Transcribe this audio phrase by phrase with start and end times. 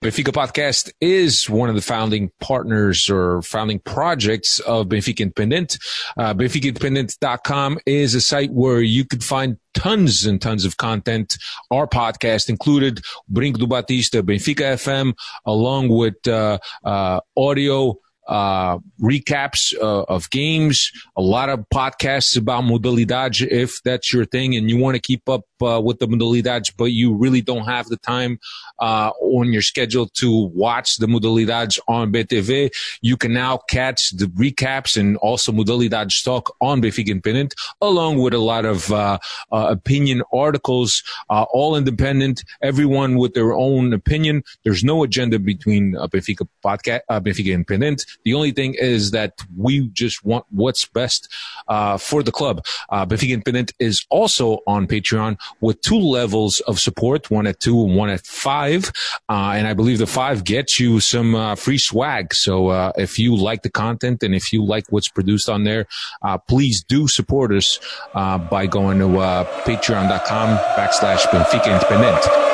[0.00, 5.76] Benfica Podcast is one of the founding partners or founding projects of Benfica Independent.
[6.16, 11.36] Uh, BenficaIndependent.com is a site where you could find tons and tons of content.
[11.72, 15.14] Our podcast included Brinco do Batista, Benfica FM,
[15.44, 22.62] along with uh, uh, audio uh, recaps uh, of games, a lot of podcasts about
[22.62, 26.70] modalidade if that's your thing and you want to keep up uh, with the modalidades,
[26.76, 28.38] but you really don't have the time
[28.80, 32.70] uh, on your schedule to watch the modalidades on BTV.
[33.02, 38.34] You can now catch the recaps and also modalidades talk on Benfica Independent, along with
[38.34, 39.18] a lot of uh,
[39.52, 44.42] uh, opinion articles, uh, all independent, everyone with their own opinion.
[44.64, 48.04] There's no agenda between uh, Benfica podcast, uh, Benfica Independent.
[48.24, 51.32] The only thing is that we just want what's best
[51.68, 52.64] uh, for the club.
[52.90, 57.96] Benfica Independent is also on Patreon with two levels of support, one at two and
[57.96, 58.67] one at five.
[58.76, 62.34] Uh, and I believe the five gets you some uh, free swag.
[62.34, 65.86] So uh, if you like the content and if you like what's produced on there,
[66.22, 67.80] uh, please do support us
[68.14, 72.48] uh, by going to uh, patreon.com backslash Benfica Independent.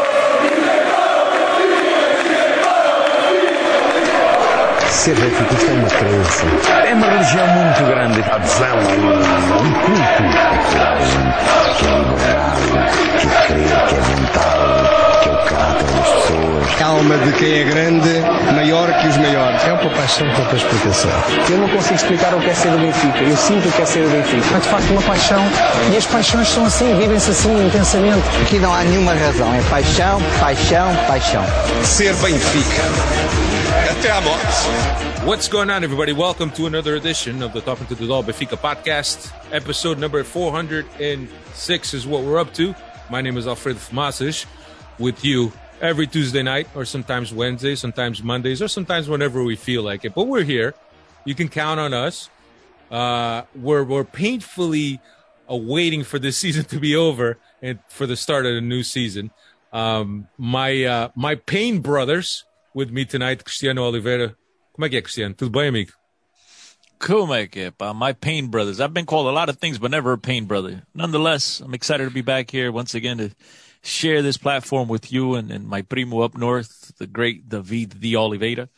[5.05, 6.47] Ser benfiquista é uma crença.
[6.87, 8.21] É uma religião muito grande.
[8.23, 10.23] A adesão a um, culto.
[10.35, 11.25] A coragem,
[11.77, 12.63] que é a liberdade,
[13.21, 14.94] que é crer, que é vontade, que é o
[15.45, 16.83] caráter das pessoas.
[16.83, 18.21] A alma de quem é grande,
[18.53, 19.63] maior que os maiores.
[19.65, 21.11] É uma paixão com outra explicação.
[21.51, 23.19] Eu não consigo explicar o que é ser do Benfica.
[23.19, 24.57] Eu sinto o que é ser do Benfica.
[24.57, 25.45] É de facto uma paixão
[25.93, 28.23] e as paixões são assim, vivem-se assim intensamente.
[28.43, 31.45] Aqui não há nenhuma razão, é paixão, paixão, paixão.
[31.83, 32.83] Ser Benfica.
[33.91, 34.45] Até à morte.
[35.25, 36.13] What's going on, everybody?
[36.13, 39.33] Welcome to another edition of the Talking to the Doll Benfica podcast.
[39.53, 42.75] Episode number 406 is what we're up to.
[43.11, 44.47] My name is Alfredo Famasis
[44.99, 49.83] with you every Tuesday night, or sometimes Wednesdays, sometimes Mondays, or sometimes whenever we feel
[49.83, 50.15] like it.
[50.15, 50.75] But we're here.
[51.25, 52.29] You can count on us.
[52.91, 55.01] Uh, we're, we're painfully
[55.49, 59.31] waiting for this season to be over and for the start of the new season.
[59.73, 62.45] Um, my, uh, my pain brothers
[62.75, 64.37] with me tonight, Cristiano Oliveira.
[64.73, 65.35] Como é que é, Cristiano?
[65.35, 65.93] Tudo bem, amigo?
[66.99, 67.73] Como é que.
[67.95, 68.81] My pain brothers.
[68.81, 70.83] I've been called a lot of things, but never a pain brother.
[70.95, 73.31] Nonetheless, I'm excited to be back here once again to
[73.85, 78.17] share this platform with you and, and my primo up north, the great David de
[78.17, 78.69] Oliveira,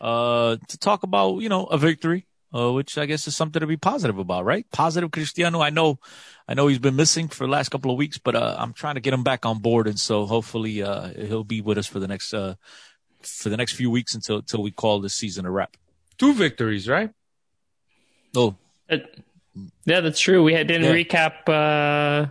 [0.00, 3.66] uh, to talk about, you know, a victory, uh, which I guess is something to
[3.66, 4.66] be positive about, right?
[4.72, 5.60] Positive Cristiano.
[5.60, 6.00] I know,
[6.48, 8.96] I know he's been missing for the last couple of weeks, but, uh, I'm trying
[8.96, 9.86] to get him back on board.
[9.86, 12.56] And so hopefully, uh, he'll be with us for the next, uh,
[13.22, 15.76] for the next few weeks until, until we call this season a wrap.
[16.18, 17.10] Two victories, right?
[18.36, 18.56] Oh,
[18.88, 19.22] It-
[19.84, 20.42] yeah, that's true.
[20.42, 21.04] We had, didn't Yeah.
[21.04, 21.48] recap.
[21.48, 22.30] Uh,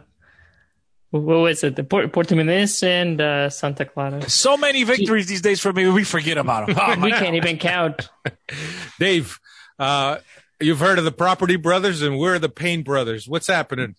[1.22, 1.76] what was it?
[1.76, 4.28] The Port- Portimonense and uh, Santa Clara.
[4.30, 5.88] so many victories these days for me.
[5.88, 6.78] We forget about them.
[6.80, 8.10] Oh, we can't even count.
[9.00, 9.40] Dave,
[9.80, 10.18] uh,
[10.60, 13.28] you've heard of the Property Brothers, and we're the Pain Brothers.
[13.28, 13.96] What's happening?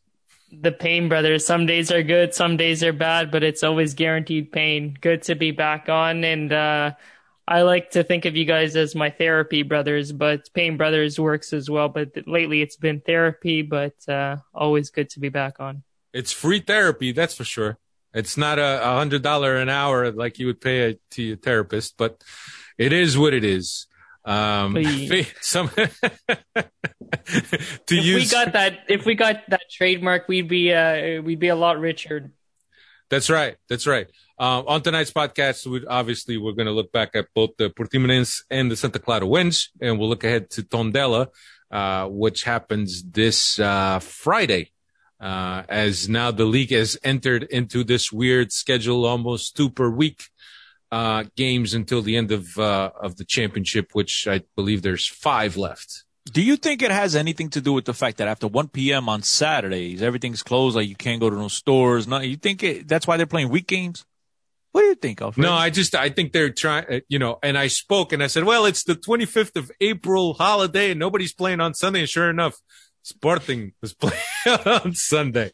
[0.53, 1.45] The pain brothers.
[1.45, 4.97] Some days are good, some days are bad, but it's always guaranteed pain.
[5.01, 6.93] Good to be back on, and uh,
[7.49, 11.53] I like to think of you guys as my therapy brothers, but pain brothers works
[11.53, 11.89] as well.
[11.89, 15.83] But lately, it's been therapy, but uh, always good to be back on.
[16.17, 17.79] It's free therapy, that's for sure.
[18.15, 21.97] It's not a hundred dollar an hour like you would pay a, to your therapist,
[21.99, 22.23] but
[22.79, 23.87] it is what it is.
[24.25, 24.77] Um,
[25.41, 25.87] some to
[27.27, 31.49] if use we got that, if we got that trademark, we'd be uh, we'd be
[31.49, 32.33] a lot richer.
[33.11, 33.57] That's right.
[33.69, 34.09] That's right.
[34.39, 38.43] Um, on tonight's podcast, we obviously we're going to look back at both the Portimonense
[38.51, 41.29] and the Santa Clara wins, and we'll look ahead to Tondela,
[41.71, 44.73] uh, which happens this uh, Friday.
[45.19, 50.25] Uh, as now the league has entered into this weird schedule, almost two per week
[50.93, 55.57] uh, games until the end of uh, of the championship, which I believe there's five
[55.57, 56.05] left.
[56.33, 59.09] Do you think it has anything to do with the fact that after 1 p.m.
[59.09, 62.09] on Saturdays, everything's closed, like you can't go to no stores?
[62.09, 64.05] No, you think it, that's why they're playing week games?
[64.73, 65.43] What do you think, Alfred?
[65.43, 67.39] No, I just I think they're trying, uh, you know.
[67.43, 71.33] And I spoke and I said, well, it's the 25th of April holiday and nobody's
[71.33, 72.01] playing on Sunday.
[72.01, 72.61] And sure enough,
[73.07, 75.53] Sporting was playing on Sunday.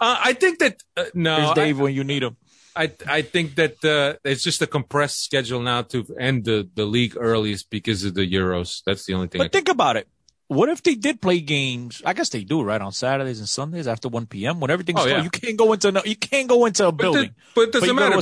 [0.00, 2.36] Uh, I think that uh, no, There's I, Dave when you need him.
[2.76, 6.84] I I think that uh, it's just a compressed schedule now to end the the
[6.86, 8.82] league earliest because of the Euros.
[8.86, 9.40] That's the only thing.
[9.40, 10.06] I But think about it.
[10.48, 12.02] What if they did play games?
[12.06, 12.80] I guess they do, right?
[12.80, 14.60] On Saturdays and Sundays after 1 p.m.
[14.60, 15.16] when everything's Oh, closed.
[15.16, 15.22] yeah.
[15.24, 17.30] You can't go into no, you can't go into a but, building.
[17.34, 18.20] the- but it doesn't to matter.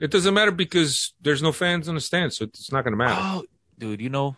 [0.00, 2.98] It doesn't matter because there's no fans on the stands, so it's not going to
[2.98, 3.14] matter.
[3.16, 3.44] Oh,
[3.78, 4.34] dude, you know,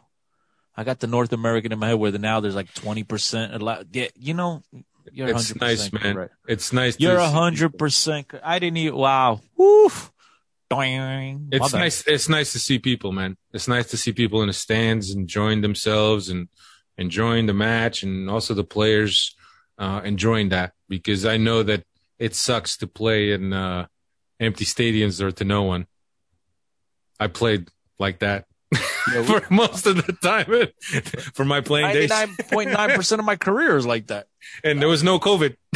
[0.77, 3.89] I got the North American in my head where the, now there's like 20% allowed.
[3.93, 4.63] Yeah, you know,
[5.13, 6.15] you're 100% it's nice, man.
[6.15, 6.35] correct.
[6.49, 6.99] It's nice.
[6.99, 8.33] You're to a hundred percent.
[8.43, 8.99] I didn't even.
[8.99, 9.41] Wow.
[10.71, 11.49] Doing.
[11.53, 12.07] It's nice.
[12.07, 13.37] It's nice to see people, man.
[13.53, 16.49] It's nice to see people in the stands enjoying themselves and
[16.97, 19.37] enjoying the match, and also the players
[19.79, 21.85] uh, enjoying that because I know that
[22.19, 23.87] it sucks to play in uh,
[24.41, 25.87] empty stadiums or to no one.
[27.21, 27.69] I played
[27.99, 28.47] like that
[29.25, 30.47] for most of the time
[31.35, 34.27] for my playing days, Ninety-nine point nine percent of my career is like that.
[34.63, 35.57] and there was no COVID.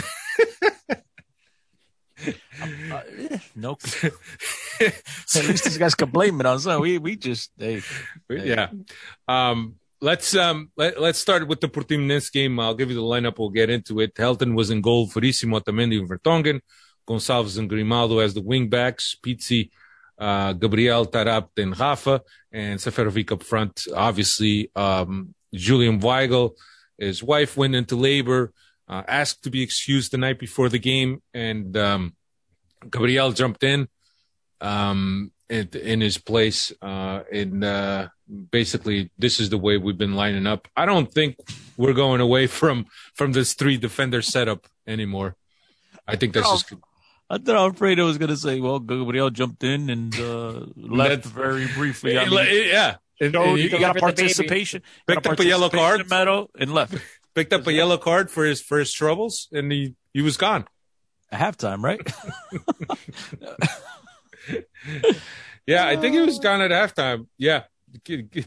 [2.90, 3.00] Uh,
[3.30, 3.78] eh, no.
[4.80, 6.82] At least these guys can blame it on something.
[6.82, 7.80] We we just they,
[8.28, 8.70] Yeah.
[9.28, 12.58] Um, let's um let, let's start with the Portimonense game.
[12.58, 13.38] I'll give you the lineup.
[13.38, 14.14] We'll get into it.
[14.16, 15.06] Helton was in goal.
[15.06, 16.60] Verissimo, Otamendi, and Vertonghen.
[17.08, 19.16] Gonçalves and Grimaldo as the wing backs.
[19.22, 19.70] Pizzi,
[20.18, 22.22] uh, Gabriel, Taarabt, and Rafa,
[22.52, 23.86] and Seferovic up front.
[23.94, 26.54] Obviously, um, Julian Weigl,
[26.98, 28.52] his wife went into labor,
[28.88, 32.16] uh, asked to be excused the night before the game, and um,
[32.90, 33.88] Gabriel jumped in
[34.60, 36.72] um, in, in his place.
[36.82, 38.08] Uh, and uh,
[38.50, 40.68] basically, this is the way we've been lining up.
[40.76, 41.36] I don't think
[41.76, 45.36] we're going away from from this three defender setup anymore.
[46.06, 46.72] I think that's just
[47.30, 51.66] I thought Alfredo was going to say, well, Gabriel jumped in and uh, left very
[51.68, 52.18] briefly.
[52.18, 52.96] I mean, yeah.
[53.20, 54.22] And, and he he got a for the baby.
[54.22, 54.82] participation.
[55.06, 56.08] Picked got up a yellow card.
[56.08, 56.94] medal and left
[57.34, 60.66] picked up a yellow card for his for his troubles, and he he was gone.
[61.32, 62.00] at halftime, right?
[65.66, 67.26] Yeah, I think he was gone at halftime.
[67.36, 67.64] Yeah,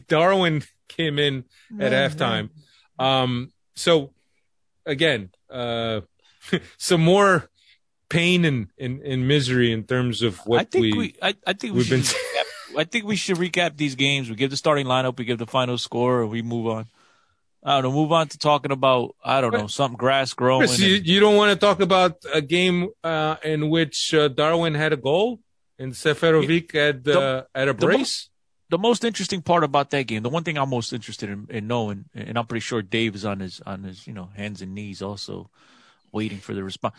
[0.08, 1.44] Darwin came in
[1.78, 2.50] at halftime.
[2.98, 4.12] Um, so
[4.84, 6.00] again, uh,
[6.78, 7.48] some more
[8.12, 11.52] pain and, and, and misery in terms of what I think we, we, I, I
[11.54, 12.02] think we we've should.
[12.02, 14.28] been- recap, I think we should recap these games.
[14.30, 16.86] We give the starting lineup, we give the final score, and we move on.
[17.64, 17.92] I don't know.
[18.00, 20.66] Move on to talking about I don't know something grass growing.
[20.66, 24.28] Chris, you, and- you don't want to talk about a game uh, in which uh,
[24.28, 25.38] Darwin had a goal
[25.78, 28.28] and Seferovic had uh, had a the brace.
[28.68, 31.66] the most interesting part about that game, the one thing I'm most interested in, in
[31.68, 34.74] knowing, and I'm pretty sure Dave is on his on his you know hands and
[34.74, 35.48] knees also
[36.10, 36.94] waiting for the response.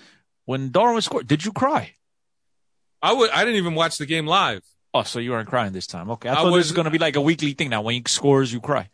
[0.45, 1.95] When Darwin scored, did you cry?
[3.01, 3.29] I would.
[3.31, 4.61] I didn't even watch the game live.
[4.93, 6.09] Oh, so you weren't crying this time.
[6.11, 7.69] Okay, I I thought this was- was going to be like a weekly thing.
[7.69, 8.89] Now, when he scores, you cry.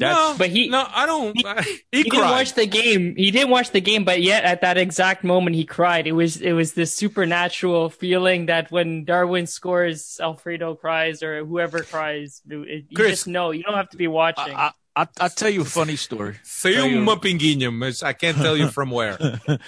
[0.00, 1.36] That's no, But he- no, I don't.
[1.36, 1.62] he- I,
[1.92, 3.14] he, He didn't watch the game.
[3.16, 6.08] He didn't watch the game, but yet at that exact moment he cried.
[6.08, 11.82] It was it was this supernatural feeling that when Darwin scores, Alfredo cries or whoever
[11.84, 12.42] cries.
[12.50, 13.10] it- You Chris.
[13.10, 13.52] just know.
[13.52, 14.52] You don't have to be watching.
[14.54, 16.36] I, I, I'll tell you a funny story.
[16.44, 19.16] Say Tell you- uma pinguinha, mas I can't tell you from where.
[19.20, 19.58] I-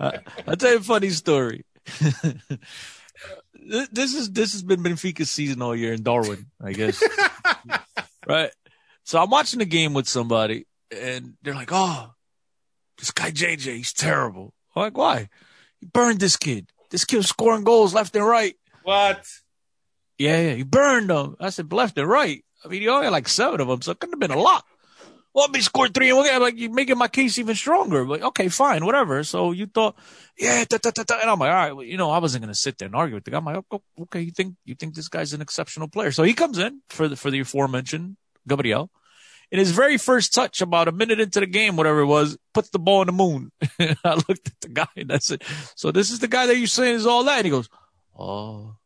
[0.46, 1.64] I'll tell you a funny story.
[3.54, 7.02] This- this is this has been Benfica's season all year in Darwin, I guess.
[8.26, 8.50] right.
[9.04, 12.12] So I'm watching the game with somebody, and they're like, "Oh,
[12.98, 15.28] this guy JJ, he's terrible." I'm like, "Why?
[15.80, 16.70] He burned this kid.
[16.90, 18.54] This kid was scoring goals left and right."
[18.84, 19.26] what?
[20.18, 21.36] Yeah, yeah, he burned them.
[21.38, 22.44] I said left and right.
[22.64, 24.40] I mean, he only had like seven of them, so it couldn't have been a
[24.40, 24.64] lot.
[25.34, 28.06] Well, he scored three, and we're like you're making my case even stronger.
[28.06, 29.22] Like, okay, fine, whatever.
[29.22, 29.94] So you thought,
[30.38, 32.54] yeah, da, da, da, and I'm like, all right, well, you know, I wasn't gonna
[32.54, 33.36] sit there and argue with the guy.
[33.38, 36.10] I'm like, oh, oh, okay, you think you think this guy's an exceptional player?
[36.10, 38.16] So he comes in for the for the aforementioned
[38.48, 38.90] Gabriel.
[39.50, 42.70] In his very first touch, about a minute into the game, whatever it was, puts
[42.70, 43.52] the ball in the moon.
[43.80, 45.44] I looked at the guy and I said,
[45.76, 47.68] "So this is the guy that you're saying is all that?" And he goes,
[48.18, 48.77] "Oh."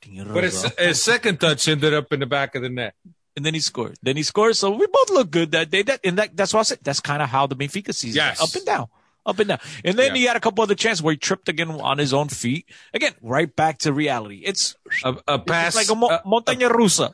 [0.00, 2.94] Tiene But his, his second touch ended up in the back of the net.
[3.36, 3.96] and then he scored.
[4.02, 4.56] Then he scored.
[4.56, 5.82] So we both looked good that day.
[5.82, 6.78] That and that, that's what I said.
[6.82, 8.40] That's kind of how the Benfica season, Yes.
[8.42, 8.86] up and down,
[9.24, 9.58] up and down.
[9.84, 10.18] And then Yeah.
[10.20, 12.66] he had a couple other chances where he tripped again on his own feet.
[12.92, 14.42] Again, right back to reality.
[14.44, 17.12] It's, A, a pass, it's like a mo- a, montaña rusa.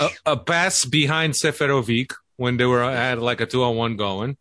[0.00, 4.36] a, a pass behind Seferovic when they were had like a two on one going.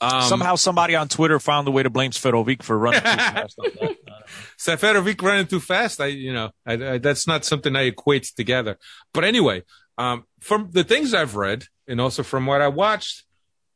[0.00, 3.58] Um, Somehow somebody on Twitter found a way to blame Seferovic for running too fast
[3.58, 3.96] on.
[4.56, 6.00] Seferovic running too fast.
[6.00, 8.78] I, you know, I, I, that's not something I equate together.
[9.12, 9.64] But anyway,
[9.96, 13.24] um, from the things I've read and also from what I watched,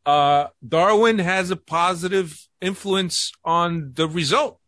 [0.07, 4.61] uh, Darwin has a positive influence on the result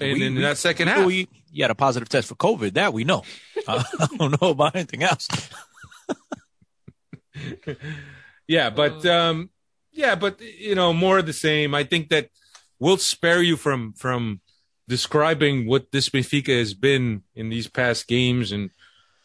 [0.00, 1.00] in, We- in that second we half.
[1.02, 2.72] know He, he had a positive test for COVID.
[2.74, 3.24] That we know.
[3.68, 5.28] Uh, I don't know about anything else.
[8.46, 9.48] Yeah, but um,
[9.94, 11.74] yeah, but you know, more of the same.
[11.74, 12.28] I think that
[12.78, 14.40] we'll spare you from from
[14.86, 18.70] describing what this Benfica has been in these past games and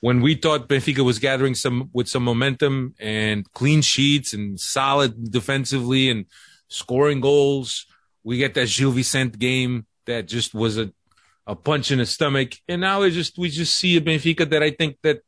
[0.02, 5.32] when we thought Benfica was gathering some with some momentum and clean sheets and solid
[5.32, 6.26] defensively and
[6.70, 7.86] scoring goals,
[8.24, 10.92] we get that Gil Vicente game that just was a
[11.46, 14.62] a punch in the stomach, and now it just we just see a Benfica that
[14.62, 15.22] I think that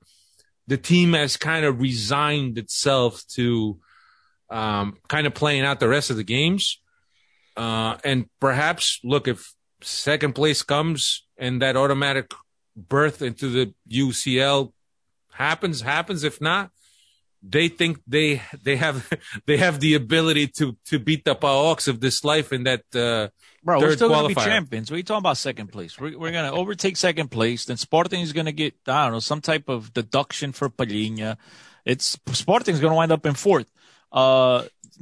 [0.67, 3.79] the team has kind of resigned itself to
[4.51, 6.79] um, kind of playing out the rest of the games.
[7.57, 12.33] Uh, and perhaps look if second place comes and that automatic
[12.75, 14.71] birth into the UCL
[15.33, 16.23] happens, happens.
[16.23, 16.71] If not,
[17.41, 19.09] they think they they have
[19.47, 23.29] they have the ability to to beat the PAOKs of this life in that uh,
[23.63, 24.89] Bro, third we're still going to be champions.
[24.89, 25.99] What are you talking about second place?
[25.99, 27.65] We're, we're going to overtake second place.
[27.65, 31.37] Then Sporting is going to get, I don't know, some type of deduction for Palhinha.
[31.85, 33.67] It's Sporting is going to wind up in fourth.
[34.11, 34.63] Uh,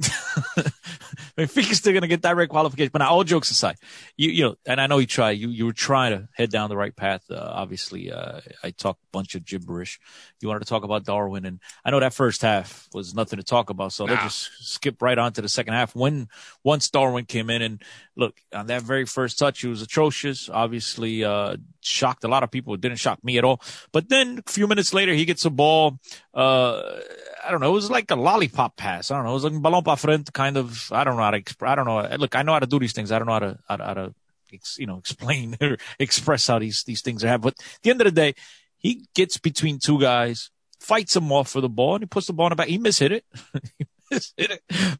[1.36, 2.90] Benfica's still going to get direct qualification.
[2.92, 3.76] But now, all jokes aside,
[4.16, 5.30] you you know, and I know you try.
[5.30, 7.22] You you were trying to head down the right path.
[7.30, 10.00] Uh, obviously, uh, I talked a bunch of gibberish.
[10.40, 13.42] You wanted to talk about Darwin, and I know that first half was nothing to
[13.42, 13.92] talk about.
[13.92, 15.94] So let's just skip right on to the second half.
[15.94, 16.28] When
[16.64, 17.82] once Darwin came in, and
[18.16, 20.48] look on that very first touch, he was atrocious.
[20.48, 22.74] Obviously, uh, shocked a lot of people.
[22.74, 23.60] It didn't shock me at all.
[23.92, 25.98] But then a few minutes later, he gets a ball.
[26.34, 27.00] Uh,
[27.44, 27.70] I don't know.
[27.70, 29.10] It was like a lollipop pass.
[29.10, 29.30] I don't know.
[29.30, 30.90] It was like balón pa frente kind of.
[30.92, 31.40] I don't know how to.
[31.40, 32.16] Exp- I don't know.
[32.16, 33.12] Look, I know how to do these things.
[33.12, 34.14] I don't know how to how to, how to
[34.52, 37.38] ex- you know explain or express how these these things are.
[37.38, 38.34] But at the end of the day,
[38.76, 42.32] he gets between two guys, fights him off for the ball, and he puts the
[42.32, 42.68] ball in the back.
[42.68, 43.24] He mishit it.
[43.78, 43.86] He.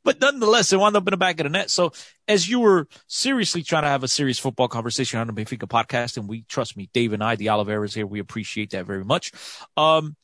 [0.05, 1.71] But nonetheless, it wound up in the back of the net.
[1.71, 1.93] So
[2.29, 6.17] as you were seriously trying to have a serious football conversation on the Benfica podcast,
[6.17, 9.33] and we trust me, Dave and I, the Oliveras here, we appreciate that very much.
[9.77, 10.17] Um,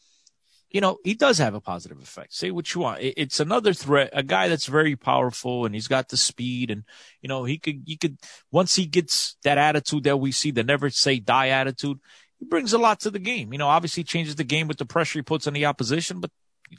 [0.70, 2.34] you know, he does have a positive effect.
[2.34, 3.00] Say what you want.
[3.00, 6.84] It's another threat, a guy that's very powerful and he's got the speed and,
[7.22, 8.18] you know, he could, he could,
[8.50, 11.98] once he gets that attitude that we see, the never say die attitude,
[12.38, 13.52] he brings a lot to the game.
[13.52, 16.30] You know, obviously changes the game with the pressure he puts on the opposition, but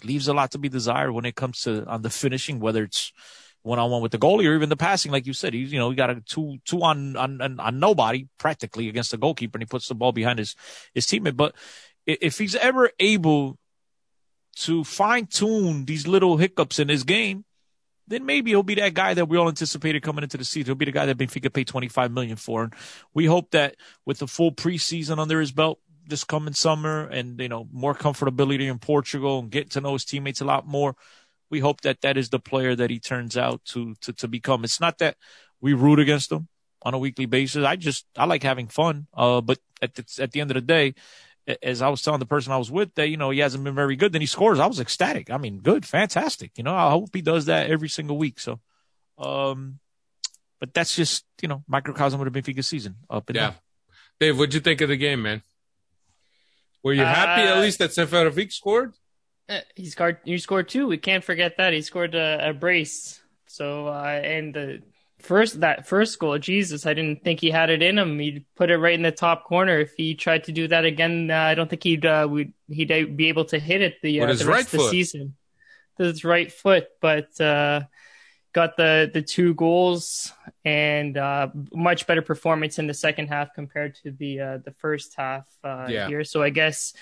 [0.03, 3.11] leaves a lot to be desired when it comes to on the finishing, whether it's
[3.63, 5.53] one on one with the goalie or even the passing, like you said.
[5.53, 9.11] He's you know he got a two two on on on, on nobody practically against
[9.11, 10.55] the goalkeeper, and he puts the ball behind his
[10.93, 11.37] his teammate.
[11.37, 11.55] But
[12.05, 13.57] if he's ever able
[14.59, 17.45] to fine tune these little hiccups in his game,
[18.07, 20.67] then maybe he'll be that guy that we all anticipated coming into the season.
[20.67, 22.63] He'll be the guy that Benfica paid 25 million for.
[22.63, 22.73] And
[23.13, 23.75] we hope that
[24.05, 28.69] with the full preseason under his belt this coming summer and, you know, more comfortability
[28.69, 30.95] in Portugal and getting to know his teammates a lot more,
[31.49, 34.63] we hope that that is the player that he turns out to, to, to become.
[34.63, 35.17] It's not that
[35.61, 36.47] we root against him
[36.81, 37.65] on a weekly basis.
[37.65, 39.07] I just, I like having fun.
[39.13, 40.95] Uh, but at the, at the end of the day,
[41.63, 43.75] as I was telling the person I was with that, you know, he hasn't been
[43.75, 44.11] very good.
[44.11, 44.59] Then he scores.
[44.59, 45.31] I was ecstatic.
[45.31, 46.51] I mean, good, fantastic.
[46.57, 48.39] You know, I hope he does that every single week.
[48.39, 48.59] So,
[49.17, 49.79] um,
[50.59, 53.41] but that's just, you know, microcosm of the Benfica season up and Yeah.
[53.41, 53.55] down.
[54.19, 55.41] Dave, what'd you think of the game, man?
[56.83, 58.93] Were you happy at Uh, least that Seferovic scored?
[59.49, 60.17] Uh, He scored.
[60.25, 60.87] You scored two.
[60.87, 63.21] We can't forget that he scored a, a brace.
[63.47, 64.81] So uh, and the
[65.19, 68.19] first that first goal, Jesus, I didn't think he had it in him.
[68.19, 69.79] He put it right in the top corner.
[69.79, 73.17] If he tried to do that again, uh, I don't think he'd uh, would he'd
[73.17, 74.91] be able to hit it the, uh, the rest right of the foot.
[74.91, 75.35] season.
[75.97, 77.81] His right foot, but uh,
[78.53, 80.33] got the the two goals
[80.65, 85.13] and uh, much better performance in the second half compared to the uh, the first
[85.17, 86.07] half uh, Yeah.
[86.07, 86.23] here.
[86.23, 86.93] So I guess.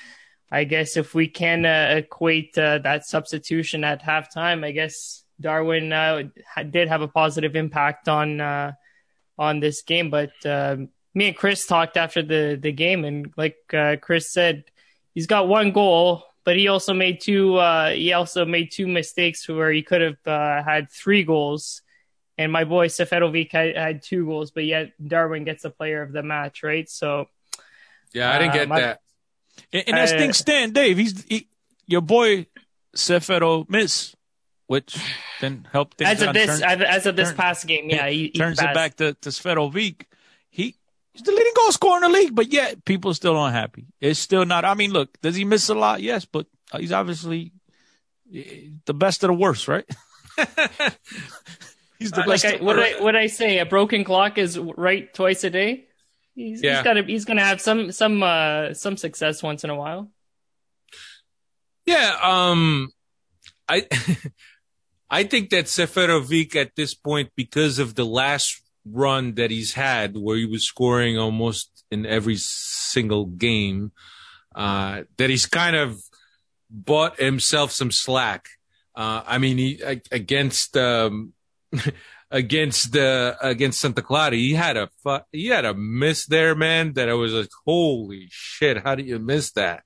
[0.51, 5.91] I guess if we can uh, equate uh, that substitution at halftime, I guess Darwin
[5.91, 6.23] uh,
[6.69, 8.73] did have a positive impact on uh,
[9.39, 10.11] on this game.
[10.11, 14.65] But um me and Chris talked after the the game, and like uh, Chris said,
[15.15, 17.55] he's got one goal, but he also made two.
[17.57, 21.81] Uh, he also made two mistakes where he could have uh, had three goals.
[22.37, 26.11] And my boy Seferovic had, had two goals, but yet Darwin gets the player of
[26.11, 26.87] the match, right?
[26.89, 27.27] So
[28.13, 29.01] Yeah, I didn't Uh, get my- that.
[29.71, 31.47] And, and as Uh, things stand, Dave, he's he,
[31.87, 32.45] your boy
[32.95, 34.13] Sefero miss,
[34.67, 34.97] which
[35.39, 38.07] then helped things as of this, turn- as, as of this turn- past game, yeah,
[38.09, 40.03] he, he turns it back to, to Seferovic.
[41.15, 43.85] He he's the leading goal scorer in the league, but yet people still unhappy.
[44.01, 44.65] It's still not.
[44.65, 46.01] I mean, look, does he miss a lot?
[46.01, 46.45] Yes, but
[46.77, 47.53] he's obviously
[48.33, 49.85] eh, the best of the worst, right?
[51.99, 52.45] he's the Uh, like best.
[52.45, 55.85] I, of- what I what I say, a broken clock is right twice a day.
[56.35, 56.75] He's, Yeah.
[56.75, 60.11] he's got to he's gonna have some some uh some success once in a while.
[61.85, 62.89] Yeah, um,
[63.69, 63.87] I
[65.09, 70.15] I think that Seferovic at this point, because of the last run that he's had,
[70.15, 73.91] where he was scoring almost in every single game,
[74.55, 76.01] uh, that he's kind of
[76.69, 78.47] bought himself some slack.
[78.95, 81.33] Uh, I mean, he against um,
[82.31, 86.93] against the against Santa Clara, he had a fu- he had a miss there, man.
[86.93, 89.83] That I was like, holy shit, how do you miss that?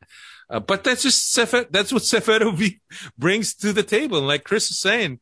[0.49, 2.79] Uh, but that's just Sefer, that's what Seferovic
[3.17, 4.17] brings to the table.
[4.17, 5.19] And like Chris is saying,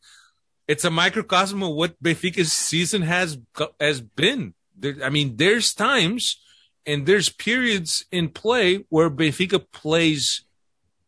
[0.67, 3.37] it's a microcosm of what Benfica's season has
[3.79, 4.53] has been.
[4.75, 6.39] There, I mean, there's times
[6.85, 10.43] and there's periods in play where Benfica plays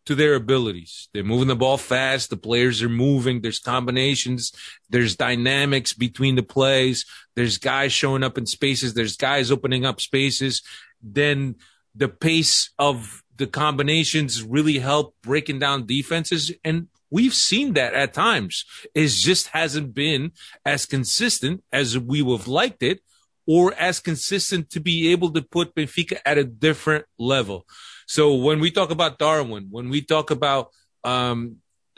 [0.05, 1.07] to their abilities.
[1.13, 2.31] They're moving the ball fast.
[2.31, 3.41] The players are moving.
[3.41, 4.51] There's combinations.
[4.89, 7.05] There's dynamics between the plays.
[7.35, 8.95] There's guys showing up in spaces.
[8.95, 10.63] There's guys opening up spaces.
[11.01, 11.55] then
[11.95, 16.51] the pace of the combinations really help breaking down defenses.
[16.63, 18.65] And we've seen that at times.
[18.93, 20.31] It just hasn't been
[20.65, 23.01] as consistent as we would have liked it
[23.47, 27.65] or as consistent to be able to put Benfica at a different level.
[28.07, 30.69] So when we talk about Darwin, when we talk about
[31.03, 31.57] um,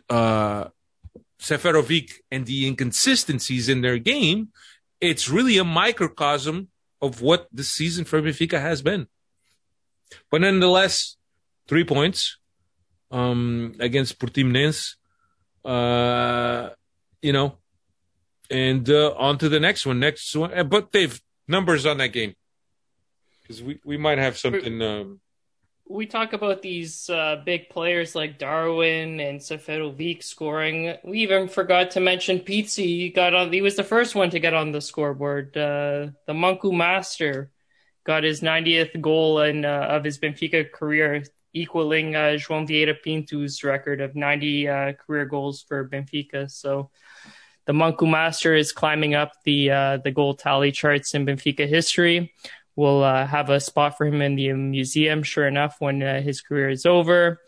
[0.10, 0.66] uh,
[1.40, 4.50] Seferovic and the inconsistencies in their game,
[5.02, 6.70] it's really a microcosm
[7.02, 9.08] of what the season for Benfica has been.
[10.30, 11.18] But nonetheless,
[11.68, 12.38] three points
[13.10, 14.96] um, against Portimonense.
[15.64, 16.70] Uh,
[17.22, 17.58] you know,
[18.50, 20.00] and uh, on to the next one.
[20.00, 22.36] Next one, uh, but they've numbers on that game
[23.42, 24.82] because we, we might have something.
[24.82, 25.20] Um,
[25.88, 30.96] we talk about these uh, big players like Darwin and Seferovic scoring.
[31.04, 32.86] We even forgot to mention Pizzi.
[32.86, 33.52] He got on.
[33.52, 35.56] He was the first one to get on the scoreboard.
[35.58, 37.52] Uh, the Manco Master
[38.06, 43.64] got his 90th goal in, uh, of his Benfica career, equaling uh, João Vieira Pinto's
[43.64, 46.50] record of 90 uh, career goals for Benfica.
[46.50, 46.90] So
[47.66, 52.34] the Manco Master is climbing up the uh, the goal tally charts in Benfica history.
[52.76, 56.42] We'll uh, have a spot for him in the museum, sure enough, when uh, his
[56.42, 57.42] career is over.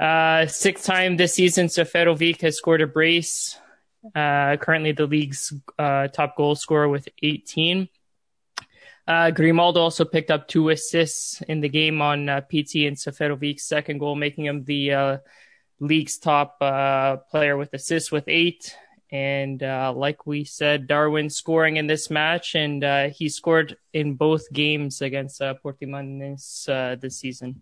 [0.00, 3.58] Uh, sixth time this season, Seferovic has scored a brace.
[4.14, 7.88] Currently, the league's top goal scorer with 18.
[9.06, 13.64] Uh, Grimaldo also picked up two assists in the game on uh, Pizzi and Seferovic's
[13.64, 15.18] second goal, making him the uh,
[15.80, 18.76] league's top uh, player with assists with eight.
[19.10, 24.14] And uh, like we said, Darwin scoring in this match, and uh, he scored in
[24.14, 27.60] both games against uh, Portimonense uh, this season.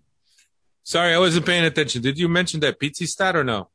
[0.85, 2.03] Sorry, I wasn't paying attention.
[2.03, 3.69] Did you mention that PT stat or no?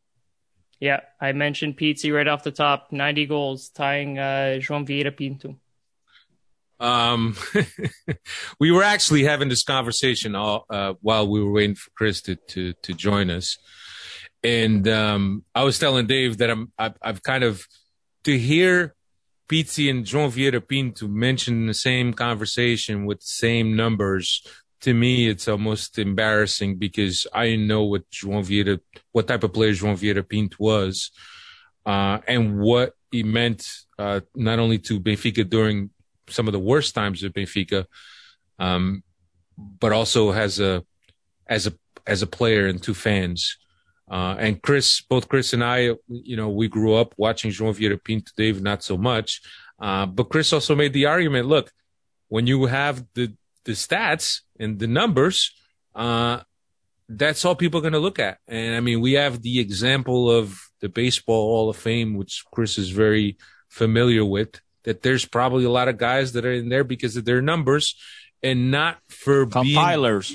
[0.79, 2.91] Yeah, I mentioned PT right off the top.
[2.91, 5.57] 90 goals, tying uh, João Vieira Pinto.
[6.79, 7.35] Um,
[8.59, 12.35] we were actually having this conversation all, uh, while we were waiting for Chris to,
[12.49, 13.57] to, to join us.
[14.43, 17.65] And, um, I was telling Dave that I'm, I've, I've kind of,
[18.25, 18.95] to hear
[19.47, 24.41] Pizzi and João Vieira Pinto mention the same conversation with the same numbers,
[24.81, 28.79] to me, it's almost embarrassing because I know what João Vieira,
[29.11, 31.11] what type of player João Vieira Pinto was,
[31.85, 35.91] uh, and what he meant, uh, not only to Benfica during
[36.29, 37.85] some of the worst times of Benfica,
[38.59, 39.03] um,
[39.57, 40.83] but also as a
[41.47, 41.73] as a
[42.07, 43.57] as a player and two fans.
[44.09, 48.01] Uh, and Chris, both Chris and I, you know, we grew up watching João Vieira
[48.01, 49.41] Pinto, Dave, not so much.
[49.79, 51.71] Uh, but Chris also made the argument, look,
[52.27, 53.33] when you have the,
[53.63, 55.51] the stats and the numbers,
[55.95, 56.41] uh,
[57.09, 58.37] that's all people are going to look at.
[58.47, 62.77] And I mean, we have the example of the Baseball Hall of Fame, which Chris
[62.77, 63.37] is very
[63.69, 67.25] familiar with that there's probably a lot of guys that are in there because of
[67.25, 67.95] their numbers
[68.41, 70.29] and not for compilers.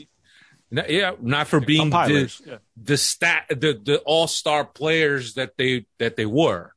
[0.71, 2.59] Being, yeah, not for being the, yeah.
[2.77, 6.73] the stat the the all star players that they that they were.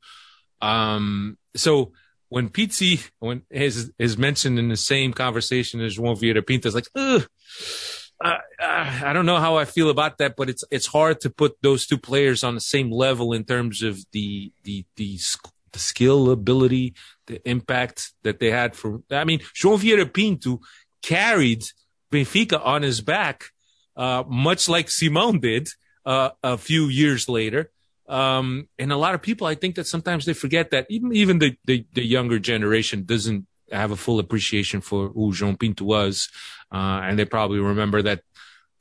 [0.61, 1.91] Um, so
[2.29, 6.75] when Pizzi when is is mentioned in the same conversation as João Vieira Pinto, is
[6.75, 7.27] like, ugh.
[8.23, 11.29] Uh, uh, I don't know how I feel about that, but it's it's hard to
[11.29, 15.17] put those two players on the same level in terms of the the the
[15.73, 16.93] the skill, ability,
[17.27, 19.01] the impact that they had for.
[19.09, 20.59] I mean, Vieira Pinto
[21.01, 21.63] carried
[22.11, 23.45] Benfica on his back,
[23.95, 25.69] uh, much like Simão did
[26.05, 27.71] uh, a few years later.
[28.07, 31.39] Um, and a lot of people, I think that sometimes they forget that even even
[31.39, 36.29] the, the, the younger generation doesn't have a full appreciation for who João Pinto was,
[36.71, 38.21] uh, and they probably remember that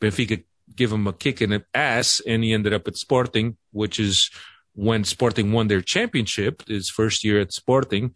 [0.00, 0.42] Benfica
[0.74, 4.30] gave him a kick in the ass, and he ended up at Sporting, which is
[4.74, 8.14] when Sporting won their championship, his first year at Sporting.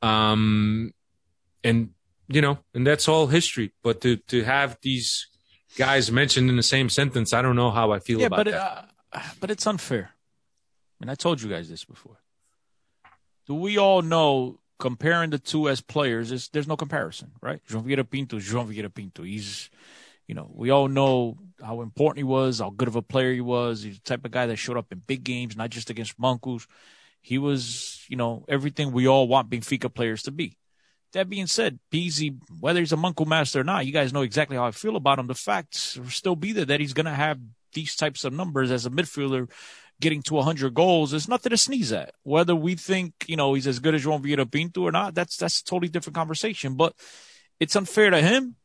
[0.00, 0.92] Um,
[1.62, 1.90] and,
[2.28, 3.72] you know, and that's all history.
[3.82, 5.28] But to, to have these
[5.76, 8.50] guys mentioned in the same sentence, I don't know how I feel yeah, about but,
[8.50, 8.88] that.
[9.12, 10.10] Uh, but it's unfair.
[11.00, 12.18] I mean, I told you guys this before.
[13.46, 17.60] Do we all know comparing the two as players is there's no comparison, right?
[17.68, 19.22] João Vieira Pinto, João Vieira Pinto.
[19.22, 19.70] He's
[20.26, 23.40] you know, we all know how important he was, how good of a player he
[23.40, 23.82] was.
[23.82, 26.66] He's the type of guy that showed up in big games, not just against Mancos.
[27.20, 30.56] He was, you know, everything we all want Benfica players to be.
[31.12, 34.56] That being said, Pizzi, whether he's a Manco master or not, you guys know exactly
[34.56, 35.26] how I feel about him.
[35.26, 37.38] The facts will still be there that he's going to have
[37.74, 39.50] these types of numbers as a midfielder
[40.00, 42.12] getting to 100 goals is nothing to sneeze at.
[42.22, 45.36] Whether we think, you know, he's as good as João Vieira Pinto or not, that's,
[45.36, 46.74] that's a totally different conversation.
[46.74, 46.94] But
[47.60, 48.56] it's unfair to him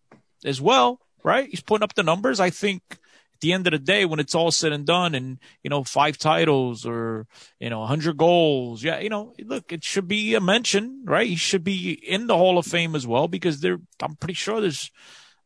[0.44, 1.50] as well right?
[1.50, 2.40] He's putting up the numbers.
[2.40, 5.40] I think at the end of the day, when it's all said and done and,
[5.64, 7.28] you know, five titles or,
[7.60, 11.28] you know, 100 goals, yeah, you know, look, it should be a mention, right?
[11.28, 14.62] He should be in the Hall of Fame as well because there, I'm pretty sure
[14.62, 14.92] there's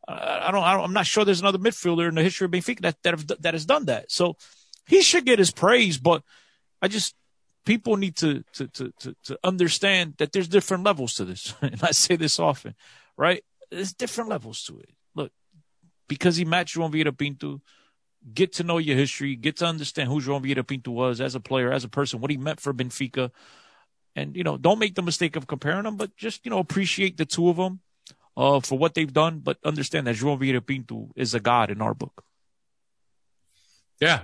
[0.08, 2.80] I don't, I don't, I'm not sure there's another midfielder in the history of Benfica
[2.80, 4.10] that that, have, that has done that.
[4.10, 4.36] So
[4.86, 6.22] he should get his praise, but
[6.80, 7.14] I just
[7.64, 11.82] people need to to to to, to understand that there's different levels to this, and
[11.82, 12.74] I say this often,
[13.16, 13.44] right?
[13.70, 14.90] There's different levels to it.
[16.08, 17.60] Because he matched João Vieira Pinto,
[18.34, 21.40] get to know your history, get to understand who João Vieira Pinto was as a
[21.40, 23.30] player, as a person, what he meant for Benfica,
[24.14, 27.16] and you know, don't make the mistake of comparing them, but just you know, appreciate
[27.16, 27.80] the two of them
[28.36, 31.80] uh, for what they've done, but understand that João Vieira Pinto is a god in
[31.80, 32.24] our book.
[34.00, 34.22] Yeah,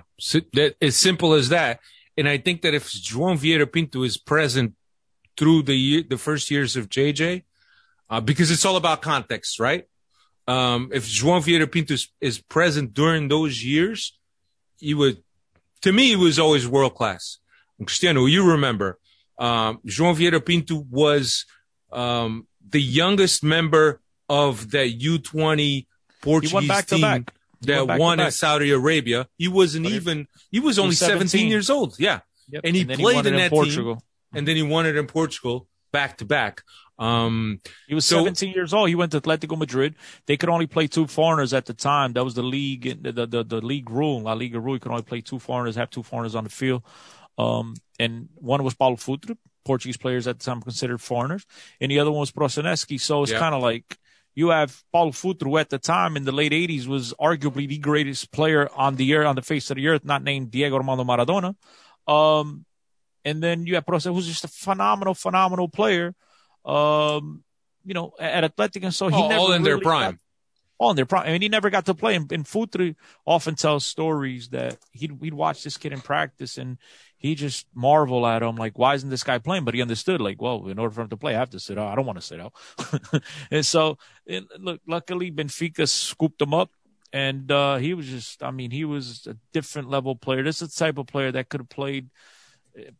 [0.82, 1.80] as simple as that.
[2.16, 4.74] And I think that if João Vieira Pinto is present
[5.36, 7.44] through the year, the first years of JJ,
[8.10, 9.86] uh, because it's all about context, right?
[10.48, 14.18] Um, if João Vieira Pinto is, is, present during those years,
[14.78, 15.22] he would,
[15.82, 17.38] to me, he was always world class.
[17.84, 18.98] Cristiano, you remember,
[19.38, 21.44] um, João Vieira Pinto was,
[21.92, 25.86] um, the youngest member of the U20
[26.22, 27.26] Portuguese team
[27.60, 29.28] that won, in Saudi Arabia.
[29.36, 31.28] He wasn't but even, he was only 17.
[31.28, 31.96] 17 years old.
[31.98, 32.20] Yeah.
[32.48, 32.62] Yep.
[32.64, 33.96] And he and played he in, in that Portugal.
[33.96, 34.02] team.
[34.34, 36.62] And then he won it in Portugal back to back.
[36.98, 38.88] Um, he was so, 17 years old.
[38.88, 39.94] He went to Atletico Madrid.
[40.26, 42.12] They could only play two foreigners at the time.
[42.14, 44.22] That was the league, the, the, the league rule.
[44.22, 44.74] La Liga rule.
[44.74, 46.82] You could only play two foreigners, have two foreigners on the field.
[47.38, 51.46] Um, and one was Paulo Futre, Portuguese players at the time considered foreigners,
[51.80, 53.00] and the other one was Prosinecki.
[53.00, 53.96] So it's kind of like
[54.34, 58.32] you have Paulo Futre at the time in the late 80s was arguably the greatest
[58.32, 61.54] player on the earth, on the face of the earth, not named Diego Armando Maradona.
[62.06, 62.64] Um,
[63.24, 66.14] and then you have Prosinecki, who's just a phenomenal, phenomenal player.
[66.64, 67.44] Um,
[67.84, 70.12] you know, at Athletic, and so he all, never all in really their prime.
[70.12, 70.20] Got,
[70.78, 71.26] all in their prime.
[71.26, 72.14] I mean, he never got to play.
[72.14, 72.94] And, and Futre
[73.26, 76.78] often tells stories that he'd, he'd watch this kid in practice and
[77.16, 79.64] he just marvel at him like, why isn't this guy playing?
[79.64, 81.78] But he understood like, well, in order for him to play, I have to sit
[81.78, 81.88] out.
[81.88, 82.52] I don't want to sit out.
[83.50, 86.70] and so, and look, luckily Benfica scooped him up.
[87.10, 90.42] And uh, he was just, I mean, he was a different level player.
[90.42, 92.10] This is the type of player that could have played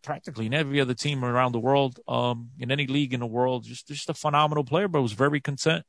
[0.03, 3.65] practically in every other team around the world, um, in any league in the world.
[3.65, 5.85] Just, just a phenomenal player, but was very content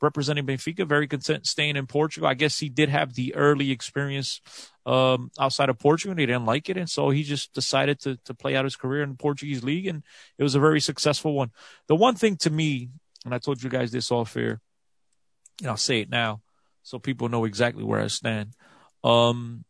[0.00, 2.28] representing Benfica, very content staying in Portugal.
[2.28, 4.40] I guess he did have the early experience
[4.86, 6.76] um, outside of Portugal and he didn't like it.
[6.76, 9.86] And so he just decided to, to play out his career in the Portuguese league.
[9.86, 10.02] And
[10.38, 11.50] it was a very successful one.
[11.88, 12.90] The one thing to me,
[13.24, 14.60] and I told you guys this off air,
[15.60, 16.42] and I'll say it now
[16.82, 18.50] so people know exactly where I stand.
[19.02, 19.64] Um,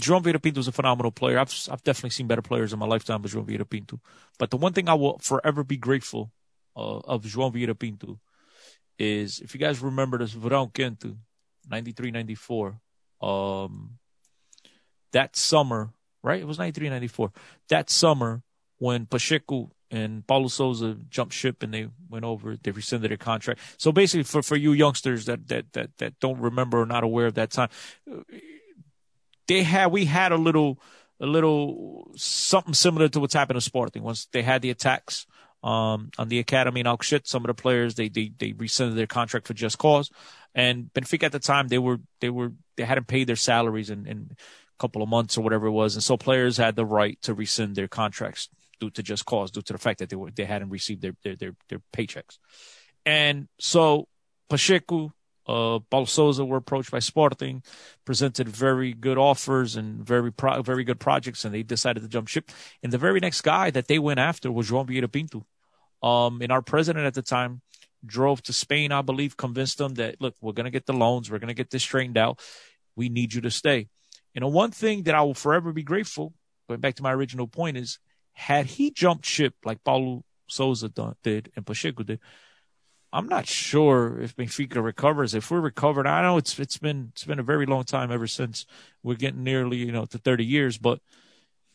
[0.00, 1.38] João Vieira Pinto is a phenomenal player.
[1.38, 4.00] I've, I've definitely seen better players in my lifetime than João Vieira Pinto.
[4.38, 6.32] But the one thing I will forever be grateful
[6.76, 8.18] uh, of João Vieira Pinto
[8.98, 11.16] is if you guys remember this Verão Quente,
[11.68, 12.80] 93, 94,
[13.20, 13.98] um,
[15.12, 15.90] that summer,
[16.22, 16.40] right?
[16.40, 17.32] It was 93, 94.
[17.68, 18.42] That summer
[18.78, 23.60] when Pacheco and Paulo Sousa jumped ship and they went over, they rescinded their contract.
[23.78, 27.26] So basically for, for you youngsters that, that, that, that don't remember or not aware
[27.26, 27.68] of that time,
[29.46, 30.78] they had, we had a little,
[31.20, 35.26] a little something similar to what's happened to Sporting once they had the attacks
[35.64, 37.26] um, on the academy in Alcochete.
[37.26, 40.10] Some of the players they they they rescinded their contract for just cause,
[40.54, 44.06] and Benfica at the time they were they were they hadn't paid their salaries in,
[44.06, 44.36] in a
[44.78, 47.76] couple of months or whatever it was, and so players had the right to rescind
[47.76, 48.48] their contracts
[48.80, 51.16] due to just cause, due to the fact that they were they hadn't received their
[51.22, 52.38] their their, their paychecks,
[53.06, 54.06] and so
[54.50, 55.12] Pacheco.
[55.46, 57.62] Uh, Paulo Sousa were approached by Sporting,
[58.04, 62.28] presented very good offers and very pro- very good projects, and they decided to jump
[62.28, 62.50] ship.
[62.82, 65.44] And the very next guy that they went after was João Vieira Pinto,
[66.02, 67.60] um, and our president at the time
[68.06, 71.30] drove to Spain, I believe, convinced them that, look, we're going to get the loans.
[71.30, 72.40] We're going to get this straightened out.
[72.96, 73.88] We need you to stay.
[74.34, 76.34] You know, one thing that I will forever be grateful,
[76.68, 77.98] going back to my original point is,
[78.32, 80.90] had he jumped ship like Paulo Sousa
[81.22, 82.20] did and Pacheco did,
[83.14, 85.34] I'm not sure if Benfica recovers.
[85.34, 88.26] If we're recovered, I know it's it's been it's been a very long time ever
[88.26, 88.66] since
[89.04, 90.78] we're getting nearly you know to 30 years.
[90.78, 90.98] But